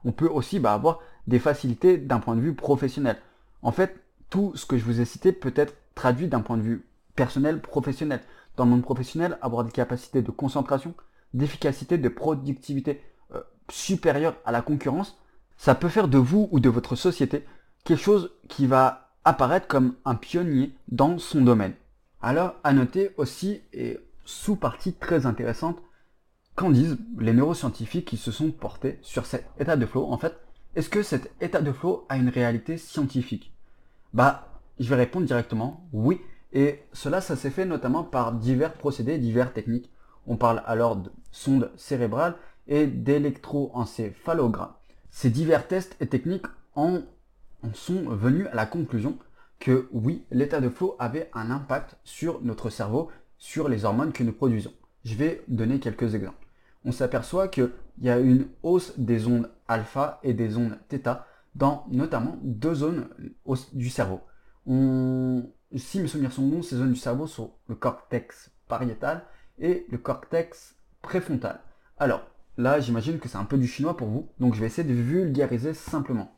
On 0.04 0.12
peut 0.12 0.28
aussi 0.28 0.60
bah, 0.60 0.74
avoir 0.74 1.00
des 1.28 1.40
facilités 1.40 1.98
d'un 1.98 2.20
point 2.20 2.36
de 2.36 2.42
vue 2.42 2.54
professionnel. 2.54 3.18
En 3.62 3.72
fait, 3.72 3.96
tout 4.30 4.54
ce 4.56 4.66
que 4.66 4.78
je 4.78 4.86
vous 4.86 5.02
ai 5.02 5.06
cité 5.06 5.32
peut 5.32 5.54
être 5.56 5.74
traduit 5.96 6.28
d'un 6.28 6.42
point 6.42 6.58
de 6.58 6.62
vue 6.62 6.86
personnel, 7.16 7.62
professionnel. 7.62 8.22
Dans 8.56 8.66
le 8.66 8.72
monde 8.72 8.82
professionnel, 8.82 9.38
avoir 9.42 9.64
des 9.64 9.72
capacités 9.72 10.22
de 10.22 10.32
concentration, 10.32 10.94
d'efficacité, 11.34 11.98
de 11.98 12.10
productivité 12.10 13.02
euh, 13.34 13.42
supérieures 13.70 14.36
à 14.46 14.52
la 14.52 14.62
concurrence, 14.62 15.18
ça 15.58 15.76
peut 15.76 15.90
faire 15.90 16.08
de 16.08 16.18
vous 16.18 16.48
ou 16.52 16.60
de 16.60 16.70
votre 16.70 16.96
société 16.96 17.46
quelque 17.84 18.02
chose 18.02 18.32
qui 18.48 18.68
va 18.68 19.10
apparaître 19.26 19.68
comme 19.68 19.96
un 20.06 20.16
pionnier 20.16 20.74
dans 20.90 21.18
son 21.18 21.42
domaine. 21.42 21.74
Alors, 22.22 22.56
à 22.64 22.74
noter 22.74 23.12
aussi, 23.18 23.62
et 23.74 24.00
sous-partie 24.26 24.94
très 24.94 25.26
intéressante, 25.26 25.80
qu'en 26.56 26.70
disent 26.70 26.98
les 27.18 27.34
neuroscientifiques 27.34 28.08
qui 28.08 28.18
se 28.18 28.32
sont 28.32 28.52
portés 28.52 29.00
sur 29.02 29.26
cet 29.26 29.46
état 29.60 29.78
de 29.78 29.86
flow 29.86 30.06
En 30.12 30.18
fait, 30.18 30.38
est-ce 30.80 30.90
que 30.90 31.04
cet 31.04 31.30
état 31.42 31.60
de 31.60 31.74
flow 31.74 32.06
a 32.08 32.16
une 32.16 32.30
réalité 32.30 32.78
scientifique? 32.78 33.54
Bah, 34.14 34.48
je 34.80 34.88
vais 34.88 34.96
répondre 34.96 35.26
directement 35.26 35.86
oui. 35.92 36.22
Et 36.54 36.80
cela, 36.94 37.20
ça 37.20 37.36
s'est 37.36 37.50
fait 37.50 37.66
notamment 37.66 38.06
par 38.06 38.32
divers 38.32 38.72
procédés, 38.72 39.18
divers 39.18 39.52
techniques. 39.52 39.92
On 40.26 40.38
parle 40.38 40.64
alors 40.66 40.96
de 40.96 41.12
sondes 41.32 41.70
cérébrales 41.76 42.38
et 42.70 42.88
d'électroencéphalogramme. 42.88 44.72
Ces 45.10 45.30
divers 45.30 45.68
tests 45.68 45.98
et 46.00 46.08
techniques 46.08 46.48
en 46.76 47.02
sont 47.74 48.04
venus 48.12 48.48
à 48.50 48.56
la 48.56 48.66
conclusion 48.66 49.20
que 49.60 49.90
oui, 49.92 50.24
l'état 50.32 50.62
de 50.62 50.70
flow 50.70 50.96
avait 50.98 51.30
un 51.34 51.52
impact 51.52 51.98
sur 52.06 52.40
notre 52.42 52.70
cerveau, 52.70 53.10
sur 53.38 53.68
les 53.68 53.84
hormones 53.84 54.14
que 54.14 54.24
nous 54.24 54.32
produisons. 54.32 54.72
Je 55.04 55.16
vais 55.16 55.44
donner 55.50 55.82
quelques 55.82 56.16
exemples. 56.16 56.49
On 56.86 56.92
s'aperçoit 56.92 57.48
qu'il 57.48 57.72
y 58.02 58.10
a 58.10 58.20
une 58.20 58.48
hausse 58.64 58.98
des 58.98 59.28
ondes 59.28 59.50
alpha 59.68 60.20
et 60.24 60.34
des 60.34 60.58
ondes 60.58 60.78
θ 60.90 61.24
dans 61.56 61.86
notamment 61.90 62.38
deux 62.42 62.76
zones 62.76 63.10
du 63.74 63.90
cerveau. 63.90 64.22
si 64.66 66.00
mes 66.00 66.08
souvenirs 66.08 66.32
sont 66.32 66.48
bons, 66.48 66.62
ces 66.62 66.78
zones 66.78 66.94
du 66.94 67.00
cerveau 67.00 67.28
sont 67.28 67.54
le 67.68 67.76
cortex 67.76 68.52
pariétal 68.68 69.26
et 69.60 69.86
le 69.90 69.98
cortex 69.98 70.76
préfrontal. 71.02 71.60
Alors, 71.98 72.24
là, 72.58 72.80
j'imagine 72.80 73.20
que 73.20 73.28
c'est 73.28 73.38
un 73.38 73.46
peu 73.46 73.58
du 73.58 73.68
chinois 73.68 73.98
pour 73.98 74.08
vous, 74.08 74.30
donc 74.40 74.54
je 74.56 74.62
vais 74.62 74.68
essayer 74.68 74.88
de 74.88 74.94
vulgariser 74.94 75.74
simplement. 75.74 76.36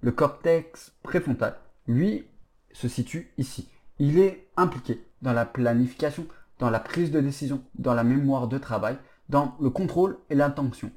Le 0.00 0.12
cortex 0.12 0.92
préfrontal, 1.02 1.56
lui, 1.86 2.26
se 2.72 2.88
situe 2.88 3.32
ici. 3.38 3.68
Il 3.98 4.18
est 4.18 4.48
impliqué 4.56 5.04
dans 5.22 5.32
la 5.32 5.44
planification, 5.44 6.26
dans 6.58 6.70
la 6.70 6.80
prise 6.80 7.10
de 7.10 7.20
décision, 7.20 7.62
dans 7.74 7.94
la 7.94 8.04
mémoire 8.04 8.48
de 8.48 8.58
travail, 8.58 8.98
dans 9.28 9.56
le 9.60 9.70
contrôle 9.70 10.18
et 10.30 10.34
l'intention. 10.34 10.90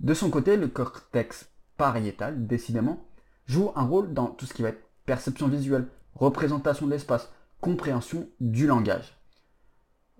De 0.00 0.14
son 0.14 0.30
côté, 0.30 0.56
le 0.56 0.68
cortex 0.68 1.48
pariétal, 1.76 2.46
décidément, 2.46 3.06
joue 3.46 3.70
un 3.76 3.84
rôle 3.84 4.12
dans 4.12 4.26
tout 4.26 4.46
ce 4.46 4.54
qui 4.54 4.62
va 4.62 4.70
être 4.70 4.82
perception 5.04 5.48
visuelle, 5.48 5.88
représentation 6.14 6.86
de 6.86 6.92
l'espace, 6.92 7.32
compréhension 7.60 8.28
du 8.40 8.66
langage. 8.66 9.16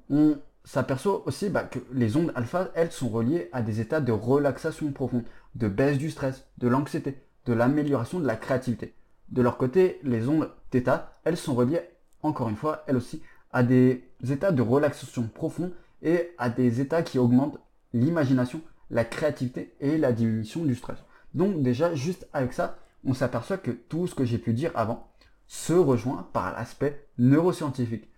On 0.08 0.38
s'aperçoit 0.64 1.26
aussi 1.26 1.48
bah, 1.48 1.64
que 1.64 1.78
les 1.92 2.16
ondes 2.16 2.32
alpha, 2.34 2.70
elles, 2.74 2.92
sont 2.92 3.08
reliées 3.08 3.48
à 3.52 3.62
des 3.62 3.80
états 3.80 4.00
de 4.00 4.12
relaxation 4.12 4.90
profonde, 4.92 5.24
de 5.54 5.68
baisse 5.68 5.98
du 5.98 6.10
stress, 6.10 6.46
de 6.58 6.68
l'anxiété, 6.68 7.22
de 7.46 7.52
l'amélioration 7.52 8.20
de 8.20 8.26
la 8.26 8.36
créativité. 8.36 8.94
De 9.28 9.42
leur 9.42 9.56
côté, 9.56 10.00
les 10.02 10.28
ondes 10.28 10.50
θ, 10.70 11.08
elles 11.24 11.36
sont 11.36 11.54
reliées, 11.54 11.82
encore 12.22 12.48
une 12.48 12.56
fois, 12.56 12.84
elles 12.86 12.96
aussi, 12.96 13.22
à 13.52 13.62
des 13.62 14.04
états 14.28 14.52
de 14.52 14.62
relaxation 14.62 15.28
profonde 15.28 15.72
et 16.06 16.34
à 16.38 16.48
des 16.48 16.80
états 16.80 17.02
qui 17.02 17.18
augmentent 17.18 17.58
l'imagination, 17.92 18.62
la 18.88 19.04
créativité 19.04 19.76
et 19.80 19.98
la 19.98 20.12
diminution 20.12 20.64
du 20.64 20.74
stress. 20.74 20.98
Donc 21.34 21.62
déjà, 21.62 21.94
juste 21.94 22.26
avec 22.32 22.54
ça, 22.54 22.78
on 23.04 23.12
s'aperçoit 23.12 23.58
que 23.58 23.70
tout 23.70 24.06
ce 24.06 24.14
que 24.14 24.24
j'ai 24.24 24.38
pu 24.38 24.54
dire 24.54 24.72
avant 24.74 25.12
se 25.46 25.74
rejoint 25.74 26.26
par 26.32 26.52
l'aspect 26.52 27.06
neuroscientifique. 27.18 28.08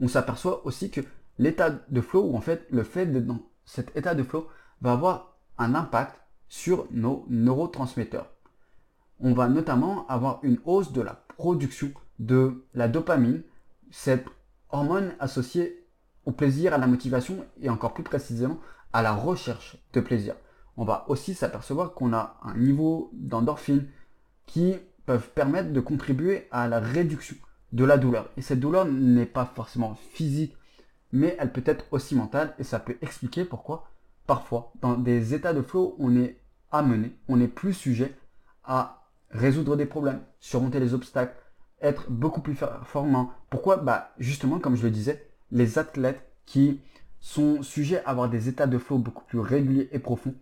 On 0.00 0.08
s'aperçoit 0.08 0.66
aussi 0.66 0.90
que 0.90 1.02
l'état 1.38 1.70
de 1.70 2.00
flow, 2.00 2.24
ou 2.24 2.36
en 2.36 2.40
fait 2.40 2.66
le 2.70 2.82
fait 2.82 3.06
d'être 3.06 3.26
dans 3.26 3.42
cet 3.64 3.96
état 3.96 4.16
de 4.16 4.24
flow, 4.24 4.48
va 4.80 4.92
avoir 4.92 5.38
un 5.56 5.76
impact 5.76 6.20
sur 6.48 6.88
nos 6.90 7.24
neurotransmetteurs 7.28 8.32
on 9.20 9.32
va 9.32 9.48
notamment 9.48 10.06
avoir 10.08 10.40
une 10.42 10.58
hausse 10.64 10.92
de 10.92 11.00
la 11.00 11.14
production 11.36 11.92
de 12.18 12.64
la 12.74 12.88
dopamine, 12.88 13.42
cette 13.90 14.26
hormone 14.70 15.14
associée 15.18 15.86
au 16.28 16.30
plaisir, 16.30 16.74
à 16.74 16.78
la 16.78 16.86
motivation 16.86 17.46
et 17.62 17.70
encore 17.70 17.94
plus 17.94 18.02
précisément 18.02 18.58
à 18.92 19.00
la 19.00 19.12
recherche 19.14 19.78
de 19.94 20.00
plaisir. 20.00 20.34
On 20.76 20.84
va 20.84 21.06
aussi 21.08 21.32
s'apercevoir 21.32 21.94
qu'on 21.94 22.12
a 22.12 22.36
un 22.42 22.54
niveau 22.54 23.08
d'endorphine 23.14 23.88
qui 24.44 24.76
peuvent 25.06 25.30
permettre 25.30 25.72
de 25.72 25.80
contribuer 25.80 26.46
à 26.50 26.68
la 26.68 26.80
réduction 26.80 27.34
de 27.72 27.82
la 27.82 27.96
douleur. 27.96 28.28
Et 28.36 28.42
cette 28.42 28.60
douleur 28.60 28.84
n'est 28.84 29.24
pas 29.24 29.46
forcément 29.46 29.94
physique, 30.12 30.54
mais 31.12 31.34
elle 31.40 31.50
peut 31.50 31.62
être 31.64 31.86
aussi 31.92 32.14
mentale 32.14 32.54
et 32.58 32.62
ça 32.62 32.78
peut 32.78 32.98
expliquer 33.00 33.46
pourquoi 33.46 33.88
parfois 34.26 34.72
dans 34.82 34.98
des 34.98 35.32
états 35.32 35.54
de 35.54 35.62
flow 35.62 35.96
on 35.98 36.14
est 36.14 36.38
amené, 36.70 37.16
on 37.28 37.40
est 37.40 37.48
plus 37.48 37.72
sujet 37.72 38.14
à 38.64 39.08
résoudre 39.30 39.76
des 39.76 39.86
problèmes, 39.86 40.20
surmonter 40.40 40.78
les 40.78 40.92
obstacles, 40.92 41.34
être 41.80 42.10
beaucoup 42.10 42.42
plus 42.42 42.54
performant. 42.54 43.32
Pourquoi? 43.48 43.78
Bah 43.78 44.12
justement, 44.18 44.58
comme 44.58 44.76
je 44.76 44.82
le 44.82 44.90
disais, 44.90 45.27
les 45.50 45.78
athlètes 45.78 46.22
qui 46.46 46.80
sont 47.20 47.62
sujets 47.62 48.02
à 48.04 48.10
avoir 48.10 48.28
des 48.28 48.48
états 48.48 48.66
de 48.66 48.78
flow 48.78 48.98
beaucoup 48.98 49.24
plus 49.24 49.40
réguliers 49.40 49.88
et 49.92 49.98
profonds 49.98 50.34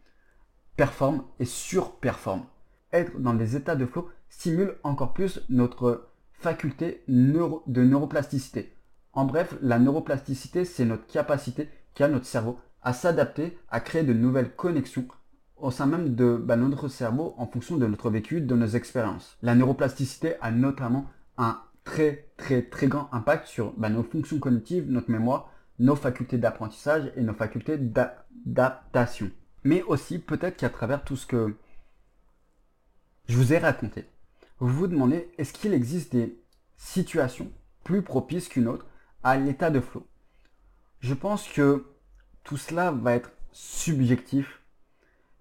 performent 0.76 1.24
et 1.40 1.44
surperforment. 1.44 2.46
Être 2.92 3.18
dans 3.18 3.34
des 3.34 3.56
états 3.56 3.76
de 3.76 3.86
flow 3.86 4.08
stimule 4.28 4.76
encore 4.82 5.12
plus 5.12 5.40
notre 5.48 6.08
faculté 6.32 7.02
de 7.08 7.82
neuroplasticité. 7.82 8.74
En 9.12 9.24
bref, 9.24 9.56
la 9.62 9.78
neuroplasticité, 9.78 10.64
c'est 10.64 10.84
notre 10.84 11.06
capacité 11.06 11.70
qu'a 11.94 12.08
notre 12.08 12.26
cerveau 12.26 12.58
à 12.82 12.92
s'adapter, 12.92 13.58
à 13.70 13.80
créer 13.80 14.02
de 14.02 14.12
nouvelles 14.12 14.54
connexions 14.54 15.08
au 15.56 15.70
sein 15.70 15.86
même 15.86 16.14
de 16.14 16.36
bah, 16.36 16.56
notre 16.56 16.88
cerveau 16.88 17.34
en 17.38 17.46
fonction 17.46 17.76
de 17.78 17.86
notre 17.86 18.10
vécu, 18.10 18.40
de 18.40 18.54
nos 18.54 18.66
expériences. 18.66 19.38
La 19.42 19.54
neuroplasticité 19.54 20.34
a 20.40 20.50
notamment 20.50 21.06
un 21.38 21.58
très 21.86 22.28
très 22.36 22.62
très 22.62 22.88
grand 22.88 23.08
impact 23.12 23.46
sur 23.46 23.72
bah, 23.78 23.88
nos 23.88 24.02
fonctions 24.02 24.38
cognitives, 24.38 24.90
notre 24.90 25.10
mémoire, 25.10 25.50
nos 25.78 25.96
facultés 25.96 26.36
d'apprentissage 26.36 27.10
et 27.16 27.22
nos 27.22 27.32
facultés 27.32 27.78
d'adaptation. 27.78 29.30
Mais 29.64 29.82
aussi 29.84 30.18
peut-être 30.18 30.58
qu'à 30.58 30.68
travers 30.68 31.02
tout 31.04 31.16
ce 31.16 31.26
que 31.26 31.56
je 33.28 33.36
vous 33.36 33.54
ai 33.54 33.58
raconté, 33.58 34.04
vous 34.58 34.68
vous 34.68 34.86
demandez 34.88 35.30
est-ce 35.38 35.54
qu'il 35.54 35.72
existe 35.72 36.12
des 36.12 36.38
situations 36.76 37.50
plus 37.84 38.02
propice 38.02 38.48
qu'une 38.48 38.68
autre 38.68 38.86
à 39.22 39.36
l'état 39.38 39.70
de 39.70 39.80
flow? 39.80 40.06
Je 41.00 41.14
pense 41.14 41.48
que 41.48 41.86
tout 42.42 42.56
cela 42.56 42.90
va 42.90 43.14
être 43.14 43.30
subjectif 43.52 44.60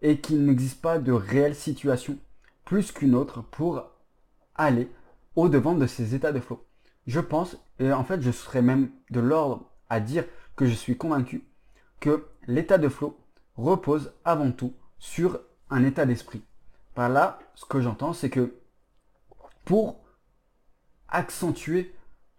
et 0.01 0.21
qu'il 0.21 0.45
n'existe 0.45 0.81
pas 0.81 0.99
de 0.99 1.11
réelle 1.11 1.55
situation 1.55 2.17
plus 2.65 2.91
qu'une 2.91 3.15
autre 3.15 3.41
pour 3.41 3.83
aller 4.55 4.89
au-devant 5.35 5.75
de 5.75 5.87
ces 5.87 6.15
états 6.15 6.31
de 6.31 6.39
flow. 6.39 6.63
Je 7.07 7.19
pense, 7.19 7.57
et 7.79 7.91
en 7.91 8.03
fait 8.03 8.21
je 8.21 8.31
serais 8.31 8.61
même 8.61 8.89
de 9.11 9.19
l'ordre 9.19 9.69
à 9.89 9.99
dire 9.99 10.25
que 10.55 10.65
je 10.65 10.73
suis 10.73 10.97
convaincu 10.97 11.43
que 11.99 12.25
l'état 12.47 12.77
de 12.77 12.89
flow 12.89 13.17
repose 13.57 14.13
avant 14.23 14.51
tout 14.51 14.73
sur 14.99 15.39
un 15.69 15.83
état 15.83 16.05
d'esprit. 16.05 16.43
Par 16.93 17.09
là, 17.09 17.39
ce 17.55 17.65
que 17.65 17.81
j'entends, 17.81 18.13
c'est 18.13 18.29
que 18.29 18.55
pour 19.65 19.99
accentuer 21.09 21.93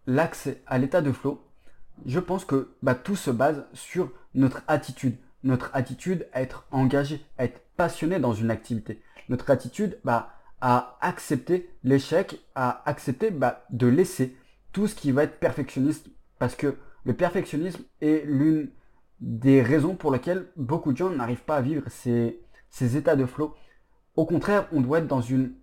l'accès 0.07 0.63
à 0.67 0.79
l'état 0.79 1.03
de 1.03 1.13
flow, 1.13 1.43
je 2.05 2.21
pense 2.21 2.45
que 2.45 2.75
bah, 2.83 2.95
tout 2.95 3.17
se 3.17 3.31
base 3.31 3.67
sur 3.73 4.11
notre 4.35 4.63
attitude. 4.69 5.17
Notre 5.45 5.71
attitude 5.75 6.27
à 6.33 6.43
être 6.43 6.67
engagé, 6.71 7.25
à 7.39 7.45
être 7.45 7.61
passionné 7.77 8.19
dans 8.19 8.33
une 8.33 8.51
activité. 8.51 9.03
Notre 9.29 9.51
attitude 9.51 9.99
bah, 10.05 10.36
à 10.61 10.99
accepter 11.01 11.71
l'échec, 11.85 12.41
à 12.55 12.89
accepter 12.89 13.31
bah, 13.31 13.65
de 13.71 13.87
laisser 13.87 14.37
tout 14.73 14.87
ce 14.87 14.95
qui 14.95 15.13
va 15.13 15.25
être 15.25 15.39
perfectionniste. 15.39 16.09
Parce 16.39 16.55
que 16.55 16.77
le 17.05 17.15
perfectionnisme 17.15 17.85
est 18.01 18.25
l'une 18.27 18.71
des 19.21 19.63
raisons 19.63 19.95
pour 19.95 20.13
lesquelles 20.13 20.47
beaucoup 20.57 20.93
de 20.93 20.97
gens 20.97 21.11
n'arrivent 21.11 21.45
pas 21.45 21.57
à 21.57 21.63
vivre 21.63 21.85
ces, 21.89 22.41
états 22.97 23.17
de 23.17 23.27
flow. 23.27 23.55
Au 24.17 24.27
contraire, 24.27 24.69
on 24.73 24.81
doit 24.81 24.99
être 24.99 25.07
dans, 25.07 25.21
une, 25.21 25.55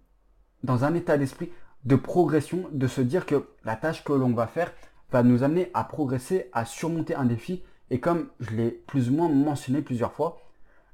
dans 0.63 0.83
un 0.85 0.93
état 0.93 1.17
d'esprit 1.17 1.51
de 1.85 1.95
progression, 1.95 2.69
de 2.71 2.87
se 2.87 3.01
dire 3.01 3.25
que 3.25 3.47
la 3.65 3.75
tâche 3.75 4.03
que 4.03 4.13
l'on 4.13 4.33
va 4.33 4.47
faire 4.47 4.71
va 5.11 5.21
nous 5.21 5.43
amener 5.43 5.69
à 5.73 5.83
progresser, 5.83 6.49
à 6.53 6.65
surmonter 6.65 7.13
un 7.13 7.25
défi. 7.25 7.63
Et 7.89 7.99
comme 7.99 8.29
je 8.39 8.51
l'ai 8.51 8.71
plus 8.71 9.09
ou 9.09 9.13
moins 9.13 9.29
mentionné 9.29 9.81
plusieurs 9.81 10.13
fois, 10.13 10.39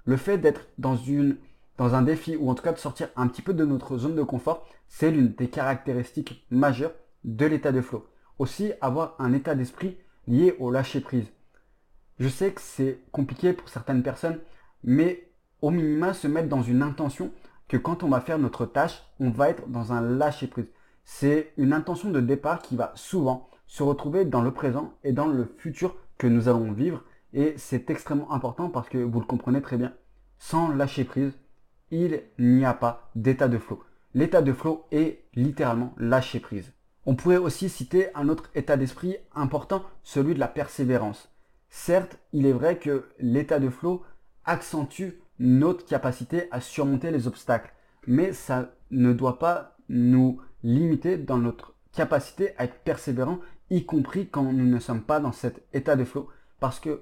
le 0.06 0.18
fait 0.18 0.38
d'être 0.38 0.68
dans, 0.78 0.96
une, 0.96 1.38
dans 1.80 1.96
un 1.96 2.02
défi, 2.02 2.36
ou 2.36 2.50
en 2.50 2.56
tout 2.56 2.62
cas 2.62 2.74
de 2.74 2.78
sortir 2.78 3.08
un 3.16 3.28
petit 3.28 3.42
peu 3.42 3.54
de 3.54 3.64
notre 3.64 3.98
zone 3.98 4.14
de 4.14 4.22
confort, 4.22 4.68
c'est 4.90 5.12
l'une 5.12 5.32
des 5.32 5.48
caractéristiques 5.48 6.46
majeures 6.52 6.92
de 7.24 7.46
l'état 7.46 7.72
de 7.72 7.80
flow. 7.80 8.06
Aussi, 8.38 8.74
avoir 8.82 9.16
un 9.18 9.32
état 9.32 9.56
d'esprit 9.56 9.98
lié 10.28 10.56
au 10.60 10.72
lâcher 10.72 11.00
prise. 11.00 11.32
Je 12.20 12.28
sais 12.28 12.52
que 12.52 12.60
c'est 12.60 13.00
compliqué 13.14 13.54
pour 13.54 13.70
certaines 13.70 14.04
personnes, 14.04 14.40
mais 14.84 15.32
au 15.62 15.72
minima 15.72 16.14
se 16.14 16.28
mettre 16.28 16.50
dans 16.50 16.62
une 16.62 16.84
intention 16.84 17.32
que 17.70 17.78
quand 17.78 18.04
on 18.04 18.10
va 18.10 18.20
faire 18.20 18.40
notre 18.40 18.66
tâche, 18.66 19.02
on 19.22 19.30
va 19.30 19.50
être 19.50 19.70
dans 19.70 19.94
un 19.94 20.02
lâcher 20.02 20.48
prise. 20.48 20.68
C'est 21.06 21.54
une 21.56 21.72
intention 21.72 22.12
de 22.12 22.20
départ 22.20 22.62
qui 22.62 22.76
va 22.76 22.92
souvent 22.96 23.50
se 23.68 23.84
retrouver 23.84 24.26
dans 24.26 24.42
le 24.42 24.52
présent 24.52 24.96
et 25.06 25.14
dans 25.14 25.28
le 25.28 25.56
futur 25.58 25.96
que 26.18 26.28
nous 26.28 26.50
allons 26.50 26.74
vivre. 26.74 27.06
Et 27.32 27.54
c'est 27.56 27.90
extrêmement 27.90 28.34
important 28.34 28.70
parce 28.70 28.90
que 28.90 28.98
vous 28.98 29.22
le 29.22 29.26
comprenez 29.26 29.62
très 29.62 29.78
bien. 29.78 29.94
Sans 30.40 30.68
lâcher 30.68 31.06
prise, 31.06 31.32
il 31.92 32.22
n'y 32.38 32.66
a 32.66 32.74
pas 32.74 33.10
d'état 33.16 33.48
de 33.48 33.58
flow. 33.58 33.84
L'état 34.14 34.42
de 34.42 34.54
flow 34.54 34.86
est 34.92 35.24
littéralement 35.36 35.94
lâcher 35.98 36.40
prise. 36.40 36.72
On 37.06 37.16
pourrait 37.16 37.38
aussi 37.38 37.70
citer 37.70 38.08
un 38.16 38.30
autre 38.30 38.50
état 38.56 38.78
d'esprit 38.78 39.18
important, 39.34 39.84
celui 40.04 40.34
de 40.34 40.40
la 40.40 40.48
persévérance. 40.48 41.32
Certes, 41.70 42.18
il 42.34 42.46
est 42.46 42.54
vrai 42.54 42.78
que 42.78 43.06
l'état 43.20 43.60
de 43.60 43.70
flow 43.70 44.04
accentue 44.46 45.22
notre 45.40 45.86
capacité 45.86 46.48
à 46.52 46.60
surmonter 46.60 47.12
les 47.12 47.28
obstacles, 47.28 47.74
mais 48.08 48.34
ça 48.34 48.72
ne 48.92 49.14
doit 49.14 49.40
pas 49.40 49.78
nous 49.88 50.42
limiter 50.64 51.18
dans 51.18 51.38
notre 51.38 51.74
capacité 51.94 52.54
à 52.58 52.66
être 52.66 52.80
persévérant 52.84 53.40
y 53.70 53.86
compris 53.86 54.28
quand 54.28 54.44
nous 54.52 54.66
ne 54.66 54.80
sommes 54.80 55.04
pas 55.04 55.20
dans 55.20 55.32
cet 55.32 55.64
état 55.74 55.96
de 55.96 56.04
flow. 56.04 56.28
Parce 56.60 56.80
que 56.80 57.02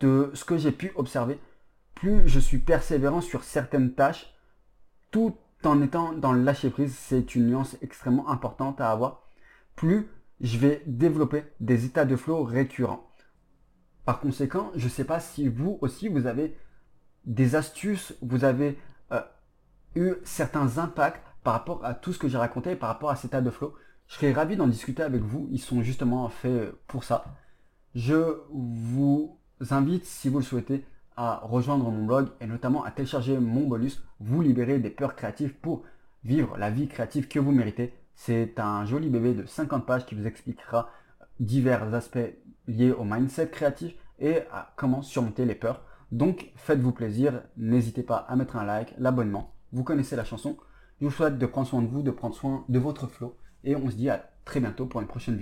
de 0.00 0.30
ce 0.34 0.44
que 0.44 0.58
j'ai 0.58 0.72
pu 0.72 0.92
observer, 0.96 1.38
plus 2.02 2.26
je 2.26 2.40
suis 2.40 2.58
persévérant 2.58 3.20
sur 3.20 3.44
certaines 3.44 3.94
tâches, 3.94 4.34
tout 5.12 5.36
en 5.62 5.80
étant 5.82 6.12
dans 6.12 6.32
le 6.32 6.42
lâcher 6.42 6.68
prise, 6.68 6.96
c'est 6.96 7.36
une 7.36 7.46
nuance 7.46 7.76
extrêmement 7.80 8.28
importante 8.28 8.80
à 8.80 8.90
avoir, 8.90 9.28
plus 9.76 10.08
je 10.40 10.58
vais 10.58 10.82
développer 10.86 11.44
des 11.60 11.84
états 11.84 12.04
de 12.04 12.16
flow 12.16 12.42
récurrents. 12.42 13.08
Par 14.04 14.18
conséquent, 14.18 14.72
je 14.74 14.86
ne 14.86 14.90
sais 14.90 15.04
pas 15.04 15.20
si 15.20 15.46
vous 15.46 15.78
aussi, 15.80 16.08
vous 16.08 16.26
avez 16.26 16.58
des 17.24 17.54
astuces, 17.54 18.14
vous 18.20 18.42
avez 18.42 18.80
euh, 19.12 19.20
eu 19.94 20.14
certains 20.24 20.78
impacts 20.78 21.22
par 21.44 21.52
rapport 21.52 21.84
à 21.84 21.94
tout 21.94 22.12
ce 22.12 22.18
que 22.18 22.26
j'ai 22.26 22.36
raconté, 22.36 22.74
par 22.74 22.88
rapport 22.88 23.10
à 23.10 23.14
cet 23.14 23.26
état 23.26 23.40
de 23.40 23.50
flow. 23.50 23.74
Je 24.08 24.16
serais 24.16 24.32
ravi 24.32 24.56
d'en 24.56 24.66
discuter 24.66 25.04
avec 25.04 25.22
vous. 25.22 25.46
Ils 25.52 25.60
sont 25.60 25.84
justement 25.84 26.28
faits 26.28 26.72
pour 26.88 27.04
ça. 27.04 27.36
Je 27.94 28.40
vous 28.50 29.38
invite, 29.70 30.04
si 30.04 30.28
vous 30.28 30.38
le 30.38 30.44
souhaitez, 30.44 30.84
à 31.16 31.40
rejoindre 31.44 31.90
mon 31.90 32.04
blog 32.04 32.28
et 32.40 32.46
notamment 32.46 32.84
à 32.84 32.90
télécharger 32.90 33.38
mon 33.38 33.66
bonus, 33.66 34.02
vous 34.20 34.42
libérer 34.42 34.78
des 34.78 34.90
peurs 34.90 35.14
créatives 35.14 35.54
pour 35.54 35.82
vivre 36.24 36.56
la 36.56 36.70
vie 36.70 36.88
créative 36.88 37.28
que 37.28 37.38
vous 37.38 37.52
méritez. 37.52 37.94
C'est 38.14 38.58
un 38.58 38.84
joli 38.84 39.08
bébé 39.08 39.34
de 39.34 39.46
50 39.46 39.86
pages 39.86 40.06
qui 40.06 40.14
vous 40.14 40.26
expliquera 40.26 40.90
divers 41.40 41.92
aspects 41.94 42.18
liés 42.68 42.92
au 42.92 43.04
mindset 43.04 43.48
créatif 43.48 43.94
et 44.18 44.42
à 44.52 44.72
comment 44.76 45.02
surmonter 45.02 45.44
les 45.44 45.54
peurs. 45.54 45.82
Donc 46.12 46.52
faites-vous 46.56 46.92
plaisir, 46.92 47.42
n'hésitez 47.56 48.02
pas 48.02 48.16
à 48.16 48.36
mettre 48.36 48.56
un 48.56 48.64
like, 48.64 48.94
l'abonnement. 48.98 49.54
Vous 49.72 49.82
connaissez 49.82 50.16
la 50.16 50.24
chanson. 50.24 50.56
Je 51.00 51.06
vous 51.06 51.10
souhaite 51.10 51.38
de 51.38 51.46
prendre 51.46 51.66
soin 51.66 51.82
de 51.82 51.88
vous, 51.88 52.02
de 52.02 52.10
prendre 52.10 52.34
soin 52.34 52.64
de 52.68 52.78
votre 52.78 53.06
flow 53.06 53.36
et 53.64 53.74
on 53.74 53.90
se 53.90 53.96
dit 53.96 54.10
à 54.10 54.30
très 54.44 54.60
bientôt 54.60 54.86
pour 54.86 55.00
une 55.00 55.06
prochaine 55.06 55.34
vidéo. 55.34 55.40